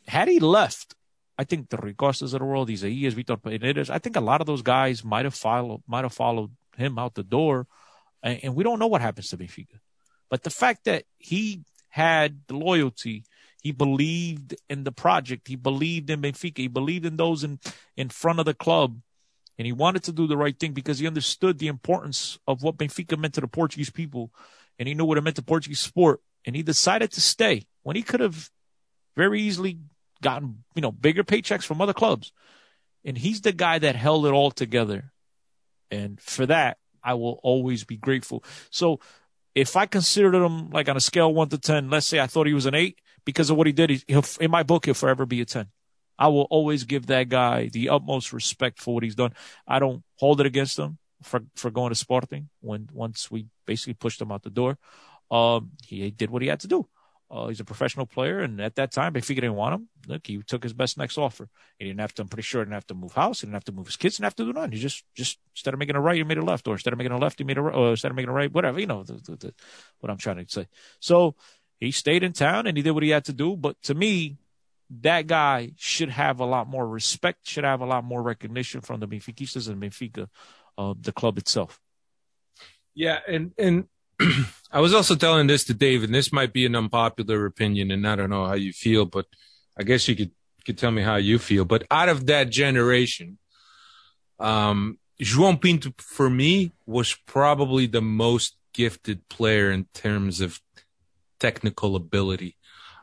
[0.06, 0.95] had he left,
[1.38, 4.21] I think the Rui Costas of the world, these Aias, Vitor Paredes, I think a
[4.21, 7.67] lot of those guys might have followed, might have followed him out the door.
[8.21, 9.80] And, and we don't know what happens to Benfica.
[10.30, 13.23] But the fact that he had the loyalty,
[13.62, 17.60] he believed in the project, he believed in Benfica, he believed in those in,
[17.95, 18.99] in front of the club,
[19.60, 22.78] and he wanted to do the right thing because he understood the importance of what
[22.78, 24.32] Benfica meant to the Portuguese people,
[24.80, 27.98] and he knew what it meant to Portuguese sport, and he decided to stay when
[27.98, 28.50] he could have
[29.17, 29.78] very easily
[30.22, 32.32] gotten, you know, bigger paychecks from other clubs.
[33.04, 35.12] And he's the guy that held it all together.
[35.91, 38.45] And for that, I will always be grateful.
[38.69, 39.02] So
[39.56, 42.48] if I considered him like on a scale one to 10, let's say I thought
[42.48, 45.26] he was an eight because of what he did, he'll, in my book, he'll forever
[45.26, 45.67] be a 10.
[46.19, 49.34] I will always give that guy the utmost respect for what he's done.
[49.65, 50.99] I don't hold it against him.
[51.21, 54.77] for for going to Sporting when once we basically pushed him out the door.
[55.32, 56.88] Um, he did what he had to do.
[57.32, 60.25] Uh, he's a professional player, and at that time, if he didn't want him, look,
[60.25, 61.47] he took his best next offer.
[61.77, 62.23] He didn't have to.
[62.23, 63.41] I'm pretty sure he didn't have to move house.
[63.41, 64.17] He didn't have to move his kids.
[64.17, 64.71] He didn't have to do nothing.
[64.71, 66.97] He just, just instead of making a right, he made a left, or instead of
[66.97, 68.79] making a left, he made a, or instead of making a right, whatever.
[68.79, 69.53] You know the, the, the,
[69.99, 70.67] what I'm trying to say.
[70.99, 71.36] So
[71.79, 73.55] he stayed in town and he did what he had to do.
[73.55, 74.38] But to me,
[74.89, 77.47] that guy should have a lot more respect.
[77.47, 80.28] Should have a lot more recognition from the Benfiquistas and Benfica,
[80.78, 81.80] uh, the club itself.
[82.95, 83.86] Yeah, and and
[84.71, 88.08] I was also telling this to Dave, and this might be an unpopular opinion, and
[88.08, 89.25] I don't know how you feel, but
[89.78, 90.32] I guess you could
[90.65, 91.65] could tell me how you feel.
[91.65, 93.38] But out of that generation,
[94.39, 100.62] um, João Pinto for me was probably the most gifted player in terms of
[101.39, 102.56] technical ability.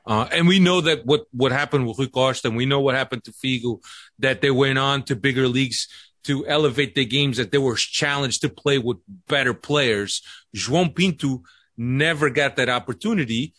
[0.06, 2.94] Uh, and we know that what, what happened with Rui Costa, and we know what
[2.94, 3.82] happened to Figo,
[4.18, 5.88] that they went on to bigger leagues
[6.24, 10.22] to elevate their games, that they were challenged to play with better players.
[10.54, 11.42] João Pinto
[11.76, 13.54] never got that opportunity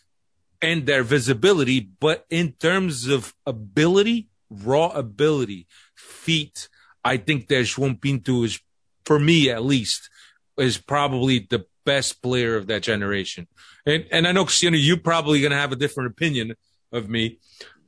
[0.60, 6.68] and their visibility, but in terms of ability, raw ability, feet,
[7.04, 8.60] I think that João Pinto is,
[9.04, 10.10] for me at least,
[10.58, 13.46] is probably the best player of that generation.
[13.88, 16.54] And and I know Cristiano, you're probably going to have a different opinion
[16.92, 17.38] of me,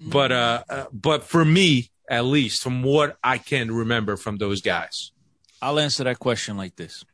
[0.01, 4.63] but uh, uh, but for me, at least from what I can remember from those
[4.63, 5.13] guys,
[5.61, 7.05] I'll answer that question like this: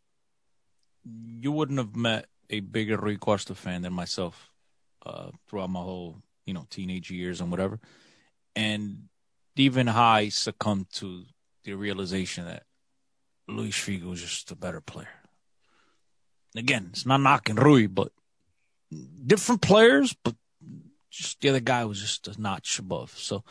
[1.05, 4.53] You wouldn't have met a bigger Rui Costa fan than myself
[5.05, 7.81] uh, throughout my whole you know teenage years and whatever,
[8.55, 9.09] and
[9.57, 11.25] even I succumbed to
[11.65, 12.63] the realization that
[13.49, 15.09] Luis Figo was just a better player.
[16.55, 18.13] Again, it's not knocking Rui, but
[19.27, 20.35] different players, but
[21.11, 23.11] just the other guy was just a notch above.
[23.17, 23.45] So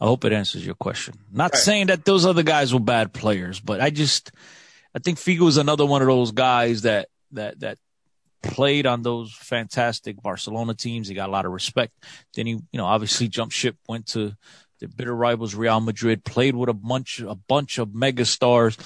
[0.00, 1.14] I hope it answers your question.
[1.30, 1.60] Not right.
[1.60, 4.32] saying that those other guys were bad players, but I just
[4.94, 7.78] I think Figo is another one of those guys that that that
[8.42, 11.08] played on those fantastic Barcelona teams.
[11.08, 11.92] He got a lot of respect.
[12.34, 14.34] Then he, you know, obviously jumped ship, went to
[14.80, 18.76] the bitter rivals Real Madrid, played with a bunch a bunch of mega stars,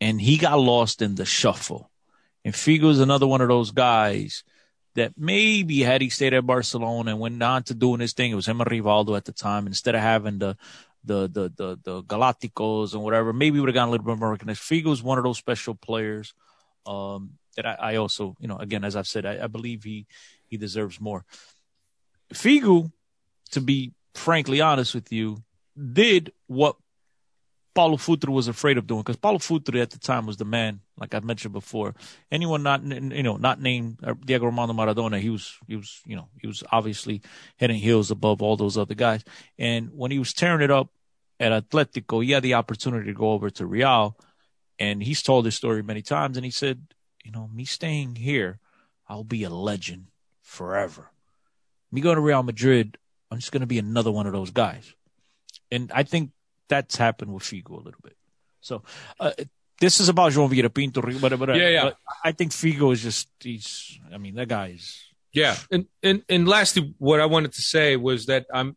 [0.00, 1.90] and he got lost in the shuffle.
[2.44, 4.44] And Figo is another one of those guys
[4.94, 8.36] that maybe had he stayed at Barcelona and went on to doing his thing, it
[8.36, 10.56] was him and Rivaldo at the time, instead of having the
[11.04, 14.30] the the the, the Galacticos and whatever, maybe would have gotten a little bit more
[14.30, 14.88] recognition.
[14.88, 16.34] Is one of those special players
[16.86, 20.06] um, that I, I, also, you know, again as I've said, I, I believe he
[20.46, 21.24] he deserves more.
[22.32, 22.90] Figo,
[23.50, 25.42] to be frankly honest with you,
[25.76, 26.76] did what
[27.74, 30.80] Paulo Futre was afraid of doing because Paulo Futre at the time was the man,
[30.96, 31.94] like I've mentioned before.
[32.30, 36.14] Anyone not you know not named uh, Diego Armando Maradona, he was he was you
[36.14, 37.20] know he was obviously
[37.56, 39.24] head and heels above all those other guys.
[39.58, 40.90] And when he was tearing it up
[41.40, 44.16] at Atletico, he had the opportunity to go over to Real,
[44.78, 46.36] and he's told this story many times.
[46.36, 48.60] And he said, you know, me staying here,
[49.08, 50.06] I'll be a legend
[50.42, 51.10] forever.
[51.90, 52.98] Me going to Real Madrid,
[53.30, 54.94] I'm just going to be another one of those guys.
[55.72, 56.30] And I think
[56.68, 58.16] that's happened with Figo a little bit.
[58.60, 58.82] So
[59.20, 59.32] uh,
[59.80, 61.82] this is about João Vieira Pinto, but, but, yeah, yeah.
[61.84, 63.98] But I think Figo is just he's.
[64.12, 64.98] I mean, that guy is.
[65.32, 68.76] Yeah, and and and lastly, what I wanted to say was that I'm.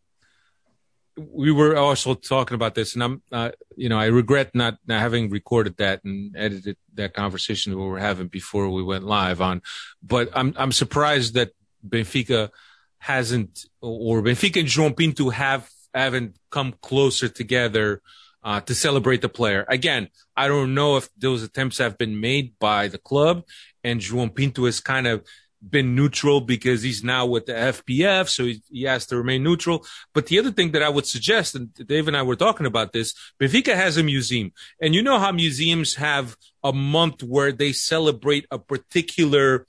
[1.19, 5.01] We were also talking about this, and I'm, uh, you know, I regret not, not
[5.01, 9.41] having recorded that and edited that conversation that we were having before we went live
[9.41, 9.63] on.
[10.03, 11.53] But I'm I'm surprised that
[11.87, 12.51] Benfica
[12.99, 15.67] hasn't, or Benfica and João Pinto have
[15.99, 18.01] haven't come closer together
[18.43, 19.65] uh, to celebrate the player.
[19.67, 23.43] Again, I don't know if those attempts have been made by the club,
[23.83, 25.25] and João Pinto has kind of
[25.67, 29.85] been neutral because he's now with the FPF, so he, he, has to remain neutral.
[30.13, 32.93] But the other thing that I would suggest, and Dave and I were talking about
[32.93, 37.73] this, Benfica has a museum, and you know how museums have a month where they
[37.73, 39.65] celebrate a particular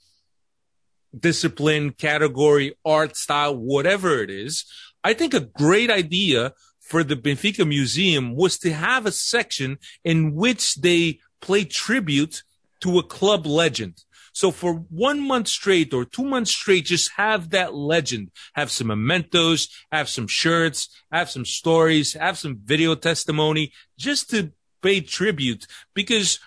[1.17, 4.65] discipline, category, art style, whatever it is.
[5.03, 10.35] I think a great idea for the Benfica Museum was to have a section in
[10.35, 12.43] which they play tribute
[12.81, 14.03] to a club legend.
[14.33, 18.87] So for one month straight or two months straight, just have that legend, have some
[18.87, 25.67] mementos, have some shirts, have some stories, have some video testimony, just to pay tribute.
[25.93, 26.39] Because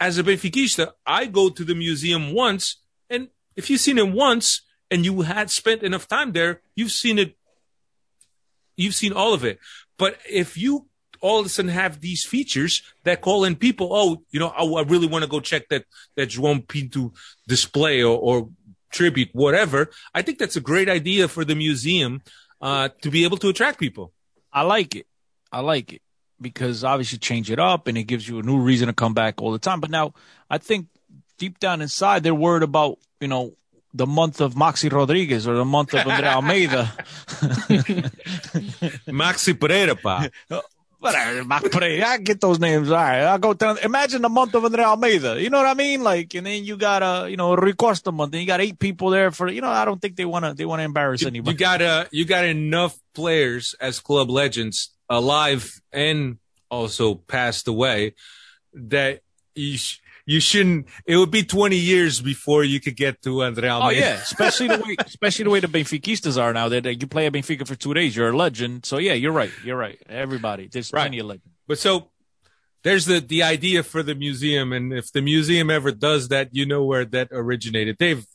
[0.00, 2.76] as a Benfiquista, I go to the museum once,
[3.10, 7.18] and if you've seen it once and you had spent enough time there, you've seen
[7.18, 7.36] it
[8.76, 9.58] you've seen all of it.
[9.98, 10.86] But if you
[11.20, 14.64] all of a sudden have these features that call in people, oh, you know, I,
[14.64, 15.84] I really want to go check that
[16.16, 17.12] that João Pinto
[17.46, 18.48] display or, or,
[18.92, 19.90] tribute, whatever.
[20.14, 22.20] I think that's a great idea for the museum
[22.60, 24.12] uh, to be able to attract people.
[24.52, 25.06] I like it.
[25.50, 26.02] I like it
[26.40, 29.40] because obviously change it up and it gives you a new reason to come back
[29.40, 29.80] all the time.
[29.80, 30.12] But now
[30.50, 30.88] I think
[31.38, 33.56] deep down inside they're worried about you know
[33.94, 36.92] the month of Maxi Rodriguez or the month of Andre Almeida.
[39.08, 40.28] Maxi Pereira, pa.
[40.98, 42.06] Whatever, Max Pereira.
[42.06, 42.88] I get those names.
[42.88, 43.22] All right.
[43.22, 45.40] I'll go tell Imagine the month of Andre Almeida.
[45.42, 46.04] You know what I mean?
[46.04, 48.78] Like, and then you got a, you know, Rui Costa month and you got eight
[48.78, 51.22] people there for, you know, I don't think they want to, they want to embarrass
[51.22, 51.54] You, anybody.
[51.54, 56.38] you got uh, you got enough players as club legends alive and
[56.70, 58.14] also passed away
[58.72, 59.22] that
[59.56, 60.86] you sh- you shouldn't.
[61.06, 64.78] It would be twenty years before you could get to Andre Oh yeah, especially the
[64.78, 66.68] way, especially the way the Benfiquistas are now.
[66.68, 68.84] That you play at Benfica for two days, you're a legend.
[68.86, 69.50] So yeah, you're right.
[69.64, 69.98] You're right.
[70.08, 71.02] Everybody, there's Right.
[71.02, 71.48] plenty of legends.
[71.66, 72.10] But so
[72.84, 76.66] there's the the idea for the museum, and if the museum ever does that, you
[76.66, 77.98] know where that originated.
[77.98, 78.26] Dave,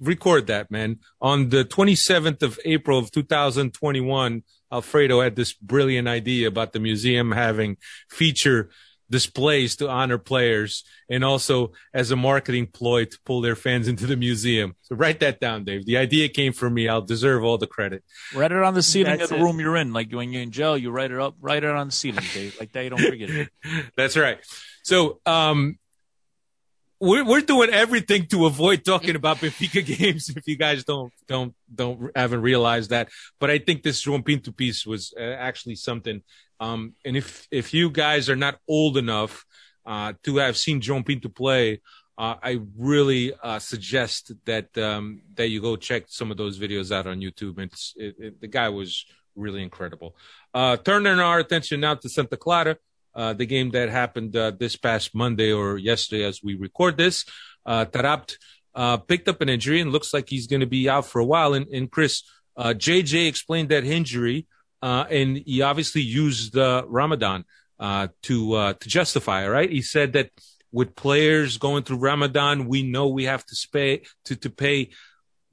[0.00, 0.98] record that, man.
[1.20, 7.32] On the 27th of April of 2021, Alfredo had this brilliant idea about the museum
[7.32, 7.76] having
[8.08, 8.70] feature
[9.10, 14.06] displays to honor players and also as a marketing ploy to pull their fans into
[14.06, 14.76] the museum.
[14.82, 15.84] So write that down, Dave.
[15.84, 16.88] The idea came from me.
[16.88, 18.04] I'll deserve all the credit.
[18.34, 19.44] Write it on the ceiling That's of the it.
[19.44, 19.92] room you're in.
[19.92, 21.34] Like when you're in jail, you write it up.
[21.40, 22.56] Write it on the ceiling, Dave.
[22.60, 23.48] Like that, you don't forget it.
[23.96, 24.38] That's right.
[24.82, 25.78] So, um,
[27.00, 30.28] we're we're doing everything to avoid talking about Benfica games.
[30.28, 33.08] If you guys don't don't don't haven't realized that,
[33.38, 36.22] but I think this João Pinto piece was uh, actually something.
[36.60, 39.44] Um, and if if you guys are not old enough
[39.86, 41.80] uh, to have seen João Pinto play,
[42.18, 46.92] uh, I really uh, suggest that um, that you go check some of those videos
[46.94, 47.58] out on YouTube.
[47.58, 50.14] It's it, it, the guy was really incredible.
[50.52, 52.76] Uh, turning our attention now to Santa Clara
[53.14, 57.24] uh, the game that happened uh, this past Monday or yesterday as we record this.
[57.66, 58.34] Uh, Taarabt
[58.74, 61.24] uh, picked up an injury and looks like he's going to be out for a
[61.24, 61.54] while.
[61.54, 62.22] And, and Chris,
[62.56, 64.46] uh, JJ explained that injury,
[64.82, 67.44] uh, and he obviously used uh, Ramadan
[67.78, 69.46] uh, to uh, to justify.
[69.48, 69.70] Right?
[69.70, 70.30] He said that
[70.72, 74.90] with players going through Ramadan, we know we have to pay to to pay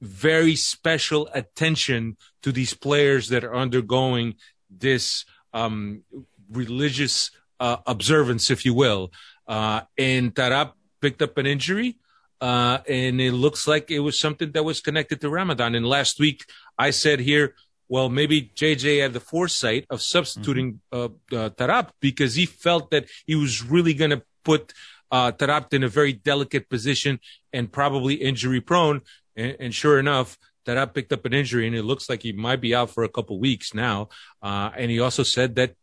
[0.02, 4.36] very special attention to these players that are undergoing
[4.70, 6.04] this um,
[6.52, 9.12] religious uh, observance, if you will.
[9.48, 11.98] Uh, and Taarabt picked up an injury,
[12.41, 15.76] uh, and it looks like it was something that was connected to Ramadan.
[15.76, 16.46] And last week,
[16.78, 17.56] I said here,
[17.89, 23.06] well, maybe JJ had the foresight of substituting uh, uh, Taarabt because he felt that
[23.26, 24.74] he was really going to put
[25.10, 27.20] uh, Taarabt in a very delicate position
[27.54, 29.02] and probably injury prone.
[29.38, 32.60] And, and sure enough, Taarabt picked up an injury, and it looks like he might
[32.60, 34.10] be out for a couple weeks now.
[34.41, 35.76] Uh, and he also said that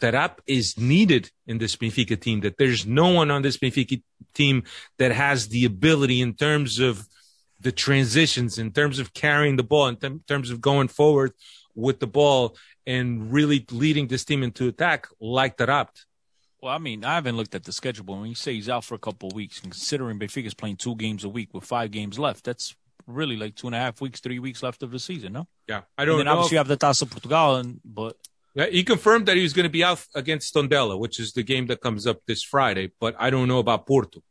[0.00, 4.02] Taarabt is needed in this Benfica team, that there's no one on this Benfica
[4.34, 4.64] team
[4.98, 7.06] that has the ability in terms of
[7.60, 11.32] the transitions, in terms of carrying the ball, in term- terms of going forward
[11.74, 16.04] with the ball and really leading this team into attack like Taarabt.
[16.62, 18.84] Well, I mean, I haven't looked at the schedule, but when you say he's out
[18.84, 21.90] for a couple of weeks, and considering Benfica's playing two games a week with five
[21.90, 22.74] games left, that's
[23.06, 25.46] really like two and a half weeks, three weeks left of the season, no?
[25.68, 26.32] Yeah, I don't then know.
[26.32, 28.16] obviously if- you have the Taça Portugal, and but
[28.54, 31.42] Yeah, he confirmed that he was going to be out against Tondela, which is the
[31.42, 32.90] game that comes up this Friday.
[33.00, 34.22] But I don't know about Porto.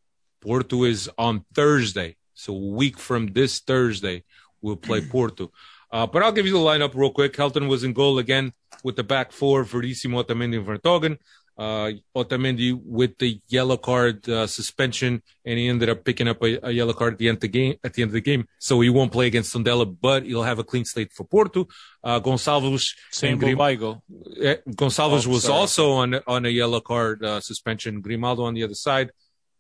[0.42, 4.24] Porto is on Thursday, so a week from this Thursday
[4.62, 5.52] we'll play Porto.
[5.92, 7.34] Uh, but I'll give you the lineup real quick.
[7.34, 8.52] Helton was in goal again
[8.84, 11.18] with the back four: Verissimo, Otamendi, and Vertonghen.
[11.60, 16.52] Uh, Otamendi with the yellow card uh, suspension, and he ended up picking up a,
[16.70, 17.76] a yellow card at the end of the game.
[17.84, 20.60] At the end of the game, so he won't play against Tondela, but he'll have
[20.60, 21.68] a clean slate for Porto.
[22.02, 25.60] Uh, Gonçalves same and Grim- uh, Gonçalves Oh, was sorry.
[25.60, 28.00] also on on a yellow card uh, suspension.
[28.00, 29.12] Grimaldo on the other side.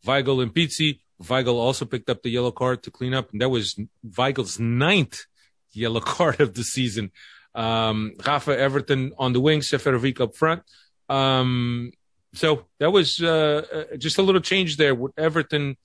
[0.05, 1.01] Weigl and Pizzi.
[1.21, 5.25] Weigl also picked up the yellow card to clean up, and that was Weigl's ninth
[5.73, 7.11] yellow card of the season.
[7.53, 10.61] Um, Rafa Everton on the wing, Seferovic up front.
[11.09, 11.91] Um,
[12.33, 15.77] so that was uh, uh, just a little change there with Everton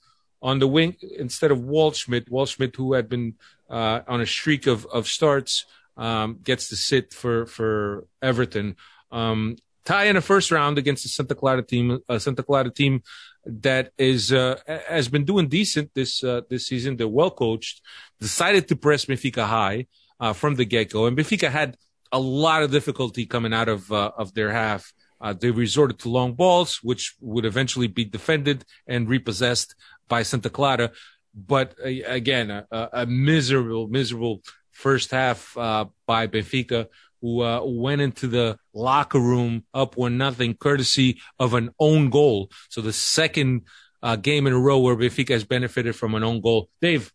[0.42, 2.28] on the wing instead of Waldschmidt.
[2.28, 3.34] Waldschmidt, who had been
[3.70, 5.64] uh, on a streak of, of starts,
[5.96, 8.76] um, gets to sit for for Everton.
[9.10, 13.02] Um, tie in a first round against the Santa Clara team, a Santa Clara team
[13.46, 14.58] that is uh,
[14.88, 16.96] has been doing decent this uh, this season.
[16.96, 17.80] They're well coached.
[18.20, 19.86] Decided to press Benfica high
[20.20, 21.76] uh, from the get go, and Benfica had
[22.12, 24.92] a lot of difficulty coming out of uh, of their half.
[25.20, 29.74] Uh, they resorted to long balls, which would eventually be defended and repossessed
[30.08, 30.90] by Santa Clara.
[31.34, 36.86] But uh, again, a, a miserable, miserable first half uh, by Benfica,
[37.20, 42.50] who uh, went into the locker room up one nothing, courtesy of an own goal.
[42.68, 43.62] So the second
[44.02, 46.68] uh, game in a row where Benfica has benefited from an own goal.
[46.82, 47.10] Dave,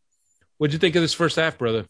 [0.57, 1.85] what'd you think of this first half, brother?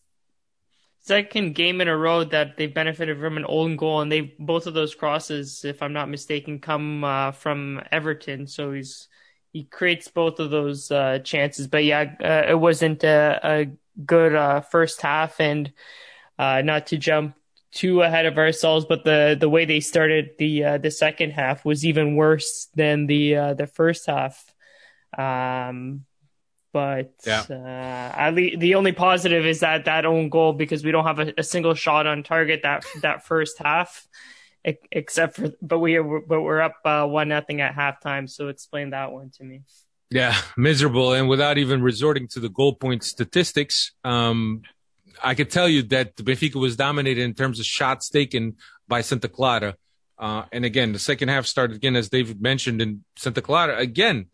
[1.01, 4.67] Second game in a row that they benefited from an own goal, and they both
[4.67, 8.47] of those crosses, if I'm not mistaken, come uh, from Everton.
[8.47, 9.07] So he's
[9.51, 11.67] he creates both of those uh, chances.
[11.67, 13.67] But yeah, uh, it wasn't a, a
[14.05, 15.71] good uh, first half, and
[16.37, 17.35] uh, not to jump
[17.71, 21.65] too ahead of ourselves, but the the way they started the uh, the second half
[21.65, 24.53] was even worse than the uh, the first half.
[25.17, 26.05] Um,
[26.71, 27.43] but Yeah.
[27.49, 27.53] uh,
[28.17, 31.33] at least the only positive is that that own goal because we don't have a,
[31.37, 34.07] a single shot on target that that first half,
[34.91, 38.29] except for but we but we're up uh, one nothing at halftime.
[38.29, 39.61] So explain that one to me.
[40.11, 41.13] Yeah, miserable.
[41.13, 44.63] And without even resorting to the goal point statistics, um,
[45.23, 48.55] I could tell you that Benfica was dominated in terms of shots taken
[48.87, 49.75] by Santa Clara.
[50.17, 54.25] Uh, and again, the second half started again, as David mentioned, in Santa Clara, again,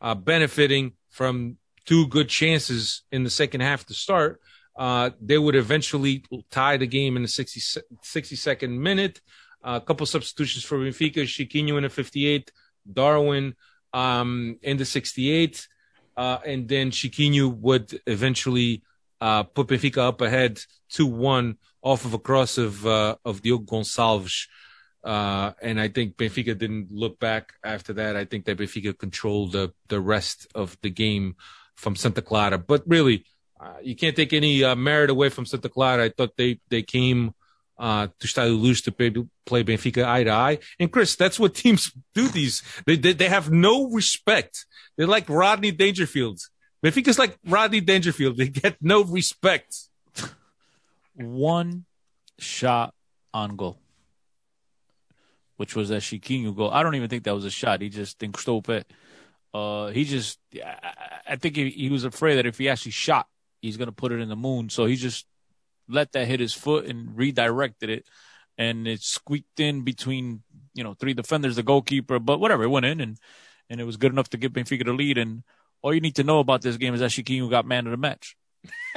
[0.00, 1.56] uh, benefiting from
[1.86, 4.40] two good chances in the second half to start.
[4.76, 7.60] Uh, they would eventually tie the game in the 60,
[8.02, 9.20] 62nd minute.
[9.62, 12.48] a couple substitutions for Benfica, Chiquinho in the 58th,
[12.90, 13.54] Darwin
[13.92, 15.68] um, in the 68th,
[16.16, 18.82] uh, and then Chiquinho would eventually
[19.20, 20.60] uh, put Benfica up ahead
[20.92, 24.48] 2-1 off of a cross of uh, of Diogo Gonçalves.
[25.04, 28.16] Uh, and I think Benfica didn't look back after that.
[28.16, 31.36] I think that Benfica controlled the, the rest of the game
[31.76, 32.58] from Santa Clara.
[32.58, 33.24] But really,
[33.60, 36.04] uh, you can't take any uh, merit away from Santa Clara.
[36.04, 37.34] I thought they, they came
[37.78, 39.12] uh, to Estádio Luz to play,
[39.46, 40.58] play Benfica eye to eye.
[40.78, 42.62] And Chris, that's what teams do these.
[42.86, 44.66] They, they, they have no respect.
[44.96, 46.40] They're like Rodney Dangerfield.
[46.84, 48.36] Benfica's like Rodney Dangerfield.
[48.36, 49.74] They get no respect.
[51.14, 51.86] One
[52.38, 52.94] shot
[53.32, 53.78] on goal,
[55.56, 56.70] which was that Chiquinho goal.
[56.70, 57.80] I don't even think that was a shot.
[57.80, 58.92] He just encostou it.
[59.54, 60.40] Uh, he just,
[61.26, 63.28] I, think he, he was afraid that if he actually shot,
[63.62, 64.68] he's gonna put it in the moon.
[64.68, 65.26] So he just
[65.88, 68.06] let that hit his foot and redirected it,
[68.58, 70.42] and it squeaked in between
[70.74, 73.18] you know three defenders, the goalkeeper, but whatever, it went in and
[73.70, 75.18] and it was good enough to give Benfica the lead.
[75.18, 75.44] And
[75.82, 77.96] all you need to know about this game is that Chiquinho got man of the
[77.96, 78.36] match.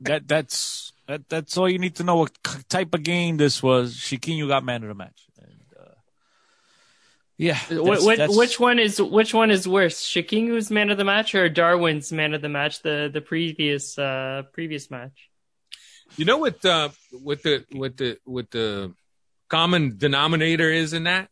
[0.00, 2.16] that that's that, that's all you need to know.
[2.16, 2.36] What
[2.68, 3.94] type of game this was?
[3.94, 5.27] Chiquinho got man of the match.
[7.38, 10.70] And, uh, yeah, Wh- that's- which, that's- which one is which one is worse, Chiquinho's
[10.70, 12.82] man of the match or Darwin's man of the match?
[12.82, 15.30] The the previous uh previous match.
[16.16, 18.92] You know what uh what the what the what the
[19.48, 21.28] common denominator is in that?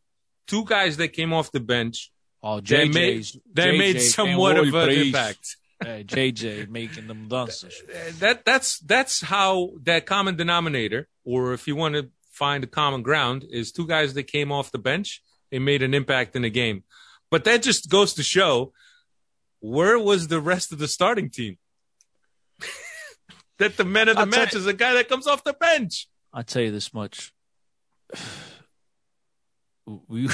[0.47, 2.11] Two guys that came off the bench
[2.43, 5.57] Oh, they made they JJ made somewhat of tem an impact.
[5.81, 6.05] pra isso.
[6.05, 7.83] É, JJ making them dances.
[8.21, 13.03] That that's that's how that common denominator, or if you want to find a common
[13.03, 15.21] ground, is two guys that came off the bench
[15.53, 16.85] and made an impact in the game.
[17.31, 18.73] But that just goes to show
[19.61, 21.59] where was the rest of the starting team?
[23.59, 25.53] that the man of the I'll match you- is a guy that comes off the
[25.55, 26.09] bench.
[26.33, 27.33] I'll tell you this much.
[30.09, 30.29] We,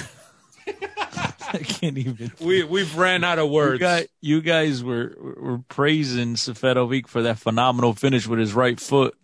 [0.67, 2.33] I can't even.
[2.41, 3.81] We we've ran out of You words.
[3.81, 9.15] guys, you guys were were praising Seferovic for that phenomenal finish with his right foot,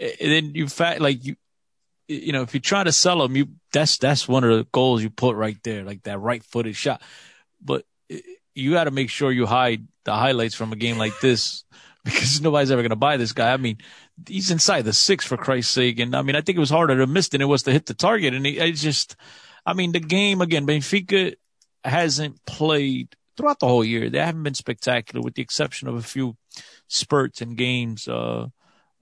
[0.00, 1.36] and then you fact like you,
[2.10, 5.02] you know, if you try to sell him, you that's that's one of the goals
[5.02, 7.00] you put right there, like that right footed shot.
[7.62, 7.84] But
[8.54, 11.64] you got to make sure you hide the highlights from a game like this
[12.04, 13.52] because nobody's ever going to buy this guy.
[13.52, 13.78] I mean,
[14.26, 16.96] he's inside the six for Christ's sake, and I mean, I think it was harder
[16.96, 19.16] to miss than it was to hit the target, and it's just,
[19.64, 21.34] I mean, the game again, Benfica
[21.84, 24.10] hasn't played throughout the whole year.
[24.10, 26.36] They haven't been spectacular, with the exception of a few
[26.88, 28.48] spurts and games, uh,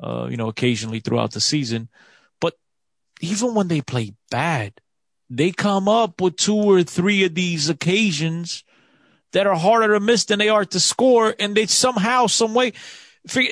[0.00, 1.88] uh, you know, occasionally throughout the season.
[3.20, 4.74] Even when they play bad,
[5.30, 8.64] they come up with two or three of these occasions
[9.32, 12.72] that are harder to miss than they are to score, and they somehow, some way,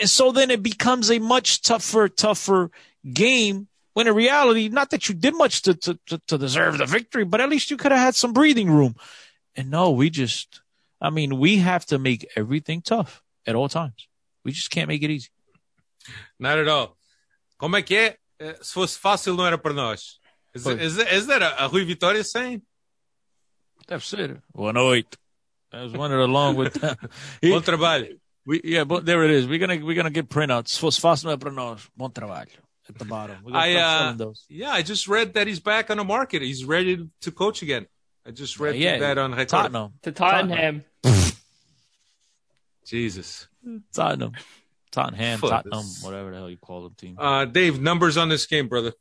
[0.04, 2.70] so then it becomes a much tougher, tougher
[3.12, 3.68] game.
[3.92, 7.40] When in reality, not that you did much to, to, to, deserve the victory, but
[7.40, 8.94] at least you could have had some breathing room.
[9.54, 10.60] And no, we just,
[11.00, 14.06] I mean, we have to make everything tough at all times.
[14.44, 15.30] We just can't make it easy.
[16.38, 16.96] Not at all.
[17.58, 18.16] Como é que
[18.62, 20.18] Se fosse fácil, não era para nós.
[20.54, 20.80] Is, Pois.
[20.80, 22.62] is, is that a, a Rui Vitória saying?
[23.86, 24.40] That's it.
[24.54, 25.16] Boa noite.
[25.70, 26.78] That was one of the along with
[27.42, 28.18] Bom trabalho.
[28.44, 29.46] We, yeah, but there it is.
[29.46, 30.70] We're gonna we're gonna get printouts.
[30.70, 31.88] Se fosse fácil, não é para nós.
[31.96, 32.48] Bom trabalho
[32.88, 33.36] at the bottom.
[33.44, 34.44] We're gonna I, start uh, selling those.
[34.48, 36.42] Yeah, I just read that he's back on the market.
[36.42, 37.86] He's ready to coach again.
[38.26, 39.48] I just read Yeah, that on Record.
[39.48, 39.92] Tottenham.
[40.02, 40.84] To Tottenham.
[42.84, 43.48] Jesus.
[43.92, 44.32] Tottenham.
[44.90, 46.02] Tottenham, Fuck Tottenham, this.
[46.02, 47.16] whatever the hell you call them team.
[47.18, 48.92] Uh, Dave, numbers on this game, brother.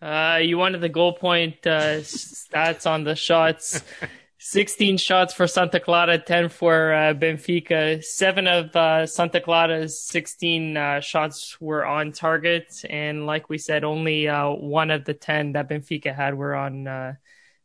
[0.00, 3.82] Uh, you wanted the goal point uh, stats on the shots.
[4.40, 8.02] 16 shots for Santa Clara, 10 for uh, Benfica.
[8.04, 12.84] Seven of uh, Santa Clara's 16 uh, shots were on target.
[12.88, 16.86] And like we said, only uh, one of the 10 that Benfica had were on
[16.86, 17.14] uh,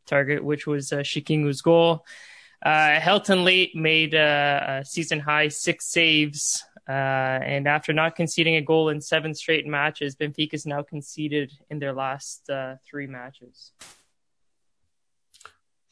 [0.04, 2.04] target, which was uh, Chiquinho's goal.
[2.64, 6.64] Uh, Helton Leite made a, a season high six saves.
[6.88, 11.78] Uh, and after not conceding a goal in seven straight matches, Benfica's now conceded in
[11.78, 13.72] their last uh, three matches.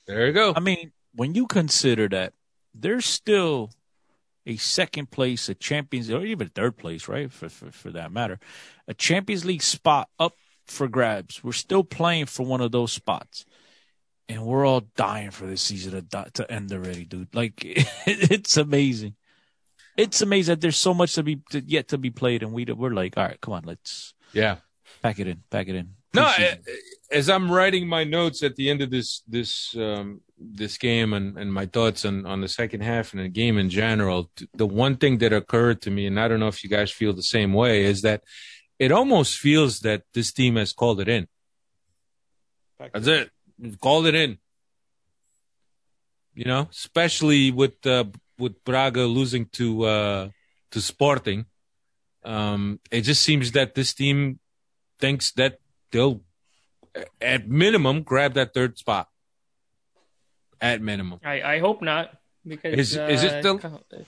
[0.06, 0.52] There you go.
[0.54, 2.32] I mean, when you consider that,
[2.74, 3.70] there's still
[4.44, 7.30] a second place, a Champions, or even a third place, right?
[7.30, 8.38] For, for for that matter,
[8.88, 10.34] a Champions League spot up
[10.66, 11.44] for grabs.
[11.44, 13.44] We're still playing for one of those spots,
[14.32, 17.34] and we're all dying for this season to die, to end already, dude.
[17.34, 17.54] Like
[18.06, 19.14] it's amazing.
[19.96, 22.64] It's amazing that there's so much to be to, yet to be played, and we
[22.64, 24.56] we're like, all right, come on, let's Yeah.
[25.02, 25.94] pack it in, pack it in.
[26.14, 26.58] No, Preseason.
[26.68, 26.76] I-
[27.10, 31.36] as I'm writing my notes at the end of this this um, this game and,
[31.36, 34.96] and my thoughts on, on the second half and the game in general, the one
[34.96, 37.52] thing that occurred to me, and I don't know if you guys feel the same
[37.52, 38.22] way, is that
[38.78, 41.28] it almost feels that this team has called it in.
[42.78, 43.30] That's it.
[43.80, 44.38] Called it in.
[46.34, 48.04] You know, especially with uh,
[48.38, 50.28] with Braga losing to uh,
[50.70, 51.46] to Sporting,
[52.24, 54.38] um, it just seems that this team
[54.98, 55.58] thinks that
[55.90, 56.22] they'll,
[57.20, 59.08] at minimum, grab that third spot.
[60.60, 62.16] At minimum, I, I hope not.
[62.46, 64.06] Because Is- is it uh, the-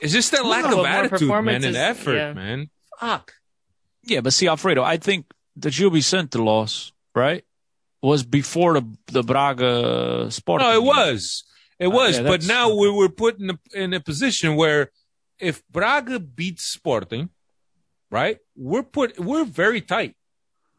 [0.00, 2.32] it's just that lack of but more attitude, man, and effort, yeah.
[2.32, 2.70] man.
[3.00, 3.34] Fuck.
[4.04, 5.26] Yeah, but see, Alfredo, I think
[5.56, 7.44] the Gil Vicente loss, right,
[8.02, 10.62] was before the the Braga Sport.
[10.62, 11.44] No, it was.
[11.78, 12.16] It Uh, was.
[12.18, 14.90] yeah, but now we were put in a, in a position where
[15.38, 17.30] if Braga beats Sporting,
[18.10, 20.16] right, we're put we're very tight.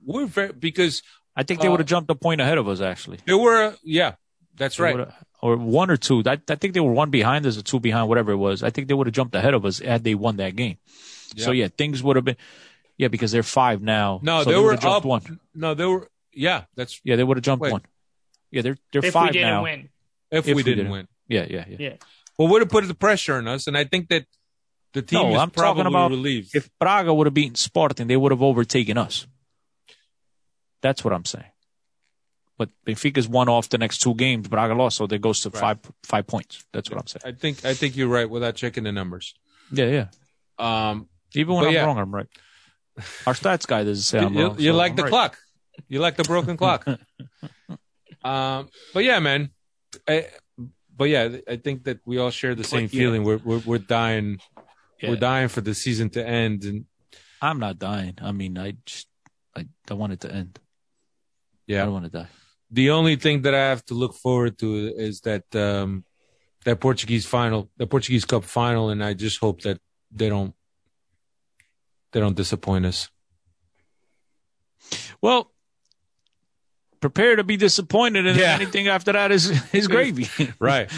[0.05, 1.01] We're very because
[1.36, 3.20] I think they uh, would have jumped a point ahead of us, actually.
[3.26, 4.15] they were yeah,
[4.55, 5.07] that's They right.
[5.41, 6.22] Or one or two.
[6.26, 8.61] I, I think they were one behind us or two behind, whatever it was.
[8.61, 10.78] I think they would have jumped ahead of us had they won that game.
[11.38, 12.36] So yeah, things would have been.
[12.97, 14.20] Yeah, because they're five now.
[14.22, 15.05] No, so they, were would've up.
[15.05, 15.39] one.
[15.55, 16.64] No, they were yeah.
[16.76, 17.72] That's Yeah, they would have jumped Wait.
[17.72, 17.82] one.
[18.52, 19.64] Yeah, they're they're if five we didn't now.
[19.64, 19.90] win.
[20.32, 20.92] if, If we we didn't didn't.
[20.92, 21.08] win.
[21.28, 21.78] Yeah, yeah, yeah.
[21.80, 21.94] Yeah.
[22.38, 24.26] Well, would have put the pressure on us, and I think that
[24.94, 26.56] the team No, is I'm probably talking about relieved.
[26.56, 29.28] If Braga would have beaten Sporting, they would have overtaken us.
[30.82, 31.52] That's what I'm saying.
[32.58, 34.48] But Benfica's won off the next two games.
[34.48, 35.60] Braga lost, so there goes to Right.
[35.60, 36.66] five five points.
[36.74, 37.22] That's what I'm saying.
[37.26, 39.34] I think I think you're right without checking the numbers.
[39.72, 40.08] Yeah, yeah.
[40.90, 41.86] Um, Even when I'm yeah.
[41.86, 42.28] wrong, I'm right.
[43.28, 44.60] Our stats guy doesn't say I'm you, wrong.
[44.60, 45.10] you so like I'm the right.
[45.10, 45.38] clock.
[45.88, 46.86] You like the broken clock.
[48.22, 49.52] Um, but yeah, man.
[50.08, 50.28] I,
[50.96, 53.00] but yeah, I think that we all share the same yeah.
[53.00, 53.24] feeling.
[53.24, 54.40] We're we're we're dying.
[55.02, 55.12] Yeah.
[55.12, 56.86] We're dying for the season to end, and
[57.42, 58.16] I'm not dying.
[58.22, 59.08] I mean, I just
[59.56, 60.60] I don't want it to end.
[61.66, 62.28] Yeah, I don't want to die.
[62.70, 66.04] the only thing that I have to look forward to is that um,
[66.66, 69.80] that Portuguese final, the Portuguese Cup final, and I just hope that
[70.12, 70.54] they don't
[72.12, 73.10] they don't disappoint us.
[75.22, 75.52] Well,
[77.00, 78.54] prepare to be disappointed, and Yeah.
[78.56, 80.28] anything after that is is gravy.
[80.60, 80.89] Right.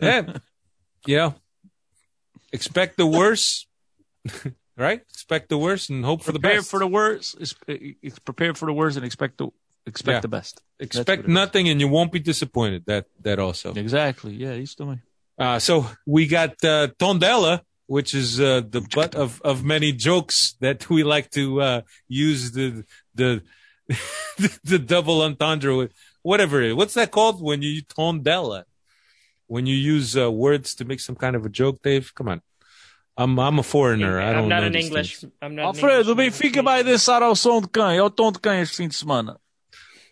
[0.00, 0.22] yeah.
[1.06, 1.34] Know,
[2.52, 3.66] expect the worst,
[4.76, 5.00] right?
[5.10, 6.70] Expect the worst and hope for the prepare best.
[6.70, 7.36] for the worst.
[7.40, 7.54] Is,
[8.02, 9.48] is prepare for the worst and expect the
[9.86, 10.20] expect Yeah.
[10.20, 10.62] the best.
[10.78, 11.34] expect it is.
[11.34, 12.84] nothing and you won't be disappointed.
[12.86, 13.72] That that also.
[13.74, 14.34] Exactly.
[14.34, 15.00] Yeah, he's doing.
[15.38, 20.54] Uh, so we got uh, Tondela, which is uh, the butt of, of many jokes
[20.60, 23.42] that we like to uh, use the the
[24.64, 26.62] the double entendre with whatever.
[26.62, 26.74] it is.
[26.74, 28.64] What's that called when you Tondela?
[29.46, 32.12] When you use uh, words to make some kind of a joke, Dave?
[32.14, 32.42] Come on.
[33.16, 34.20] I'm I'm a foreigner.
[34.20, 35.18] I don't I'm not know an English.
[35.18, 35.32] things.
[35.42, 35.66] I'm not.
[35.74, 37.98] Alfredo, English Benfica vai dançar ao som de cães.
[37.98, 39.38] É o tom de cães este fim de semana.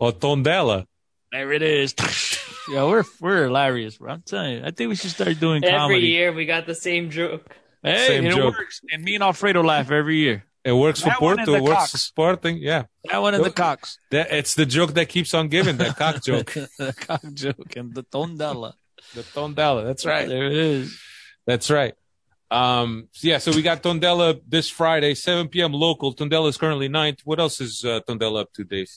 [0.01, 0.87] Oh, Tondela.
[1.31, 1.95] There it is.
[2.68, 4.12] yeah, we're we're hilarious, bro.
[4.12, 4.62] I'm telling you.
[4.64, 5.76] I think we should start doing comedy.
[5.76, 6.07] Every comedy.
[6.09, 7.55] year we got the same joke.
[7.83, 8.57] Hey, Same it joke.
[8.57, 8.81] works.
[8.93, 10.45] And me and Alfredo laugh every year.
[10.65, 11.59] It works for That one and Porto.
[11.59, 11.91] It works Cox.
[11.93, 12.59] for Sporting.
[12.59, 13.99] Yeah, That one in the cocks.
[14.11, 15.77] that, it's the joke that keeps on giving.
[15.79, 16.53] That cock joke.
[16.53, 18.73] the cock joke and the tondela.
[19.15, 19.85] the Tondela.
[19.85, 20.29] That's right.
[20.29, 21.01] There it is.
[21.47, 21.95] That's right.
[22.51, 25.73] Um, yeah, so we got Tondela this Friday, 7 p.m.
[25.73, 26.15] local.
[26.15, 27.21] Tondela is currently ninth.
[27.25, 28.89] What else is uh, Tondela up to, Dave?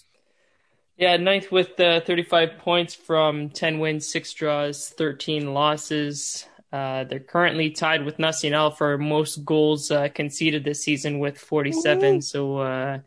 [0.98, 6.46] Yeah, ninth with uh, 35 points from 10 wins, 6 draws, 13 losses.
[6.72, 12.22] Uh, they're currently tied with Nacional for most goals uh, conceded this season with 47.
[12.22, 13.00] So, uh,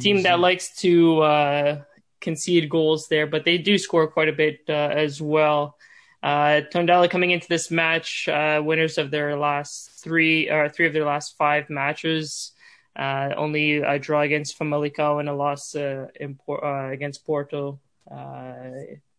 [0.00, 1.82] team that likes to uh,
[2.20, 5.76] concede goals there, but they do score quite a bit uh, as well.
[6.22, 10.92] Uh, Tondela coming into this match, uh, winners of their last three or three of
[10.92, 12.52] their last five matches.
[12.96, 18.54] Uh, only a draw against Famalicão and a loss uh, in uh, against Porto uh,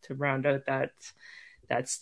[0.03, 0.91] to round out that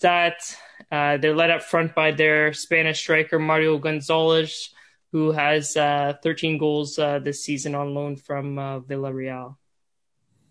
[0.02, 0.56] that.
[0.92, 4.70] Uh, they're led up front by their Spanish striker Mario Gonzalez,
[5.12, 9.56] who has uh, 13 goals uh, this season on loan from uh, Villarreal.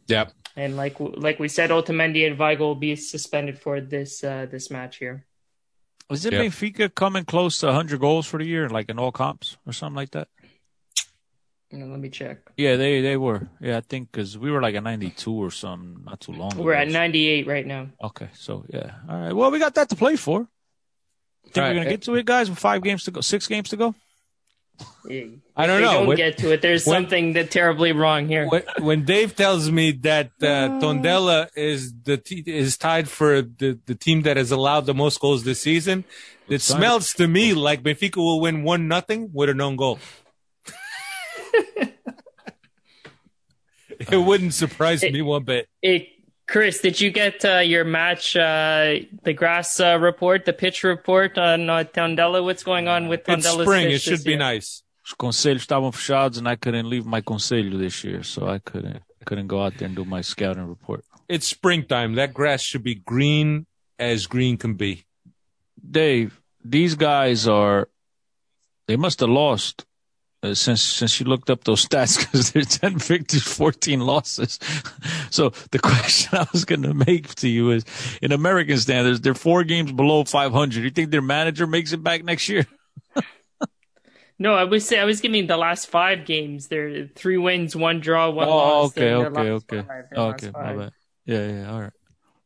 [0.07, 0.33] Yep.
[0.57, 4.71] And like like we said, Otamendi and Weigl will be suspended for this uh, this
[4.71, 5.27] match here.
[6.11, 6.41] Was it Yeah.
[6.41, 9.97] Benfica coming close to 100 goals for the year, like in all comps or something
[9.97, 10.29] like that?
[11.71, 12.39] You know, let me check.
[12.57, 13.47] Yeah, they they were.
[13.61, 16.63] Yeah, I think because we were like a 92 or something not too long ago.
[16.63, 17.89] We're at 98 right now.
[18.03, 18.93] Okay, so yeah.
[19.09, 19.33] All right.
[19.35, 20.49] Well, we got that to play for.
[21.53, 22.49] Think All we're gonna get to it, guys?
[22.49, 23.95] With five games to go, six games to go.
[25.11, 25.93] I don't They know.
[25.93, 26.63] don't When- get to it.
[26.63, 28.47] There's when- something that terribly wrong here.
[28.49, 33.79] when, when Dave tells me that uh, Tondela is the t- is tied for the,
[33.87, 36.05] the team that has allowed the most goals this season,
[36.49, 39.99] it smells to me like Benfica will win one nothing with a known goal.
[43.99, 45.69] it wouldn't surprise me one bit.
[45.83, 46.13] Hey,
[46.47, 51.37] Chris, did you get uh, your match, uh, the grass uh, report, the pitch report
[51.37, 52.43] on uh, Tondela?
[52.43, 53.91] What's going on with It's spring.
[53.91, 54.39] It should be year?
[54.39, 54.83] nice.
[55.07, 59.03] Os conselhos estavam fechados and I couldn't leave my conselho this year, so I couldn't
[59.25, 61.05] couldn't go out there and do my scouting report.
[61.29, 62.15] It's springtime.
[62.15, 63.67] That grass should be green
[63.99, 65.05] as green can be.
[65.79, 67.89] Dave, these guys are
[68.87, 69.85] they must have lost
[70.43, 74.59] uh, since since you looked up those stats because they're 10 victories 14 losses.
[75.31, 77.85] So the question i was going to make to you is
[78.23, 82.25] in american standards they're four games below 500 you think their manager makes it back
[82.25, 82.67] next year?
[84.41, 86.69] No, I was say I was giving the last five games.
[86.69, 88.91] they're three wins, one draw, one oh loss.
[88.97, 89.83] okay okay okay.
[89.83, 90.93] five, okay my bad.
[91.25, 91.93] Yeah yeah all right.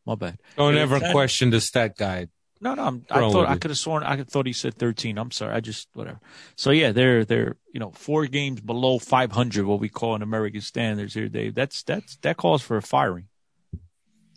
[0.06, 0.38] My bad.
[0.56, 2.30] Don't Yeah, ever question the stat guide.
[2.62, 5.18] No, no, I'm, I thought I could have sworn I thought he said 13.
[5.18, 5.52] I'm sorry.
[5.52, 6.20] I just whatever.
[6.54, 10.60] So yeah, they're they're you know four games below 500, what we call in American
[10.60, 11.56] standards here, Dave.
[11.56, 13.26] That's that's that calls for a firing.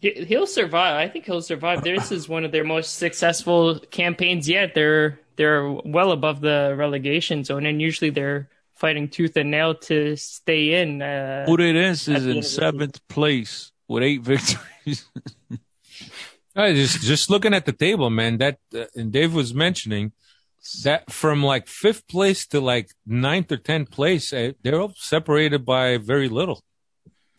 [0.01, 0.95] He- He'll survive.
[0.95, 1.83] I think he'll survive.
[1.83, 4.73] This is one of their most successful campaigns yet.
[4.73, 10.15] They're they're well above the relegation zone, and usually they're fighting tooth and nail to
[10.17, 11.01] stay in.
[11.01, 15.05] Uh, Udinese At is in seventh place with eight victories.
[16.55, 18.37] I just just looking at the table, man.
[18.37, 20.13] That uh, and Dave was mentioning
[20.83, 25.65] that from like fifth place to like ninth or tenth place, uh, they're all separated
[25.65, 26.63] by very little.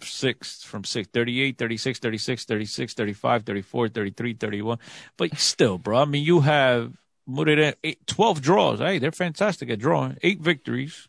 [0.01, 4.79] six from six, 38, 36, 36, 36, 35, 34, 33, 31.
[5.17, 6.93] But still, bro, I mean, you have
[7.83, 8.79] eight, 12 draws.
[8.81, 10.19] Hey, they're fantastic at drawing.
[10.23, 11.09] Eight victories,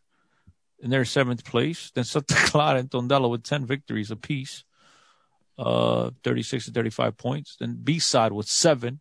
[0.81, 1.91] and they're seventh place.
[1.93, 4.63] Then Santa Clara and Tondela with 10 victories apiece,
[5.57, 7.55] uh, 36 to 35 points.
[7.59, 8.99] Then B side with seven,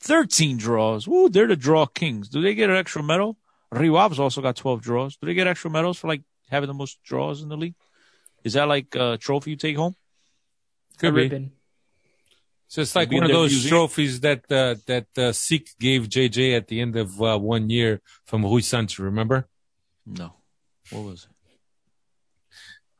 [0.00, 1.06] 13 draws.
[1.08, 2.28] Woo, they're the draw kings.
[2.28, 3.36] Do they get an extra medal?
[3.72, 5.16] Rio Ave's also got 12 draws.
[5.16, 7.74] Do they get extra medals for like having the most draws in the league?
[8.44, 9.96] Is that like a trophy you take home?
[10.96, 11.22] a Could be.
[11.22, 11.52] ribbon.
[12.68, 13.70] So it's like Be one of those museum.
[13.70, 18.00] trophies that uh, that uh, Sikh gave JJ at the end of uh, one year
[18.26, 18.98] from Rui Santos.
[18.98, 19.48] Remember?
[20.06, 20.34] No.
[20.90, 21.33] What was it?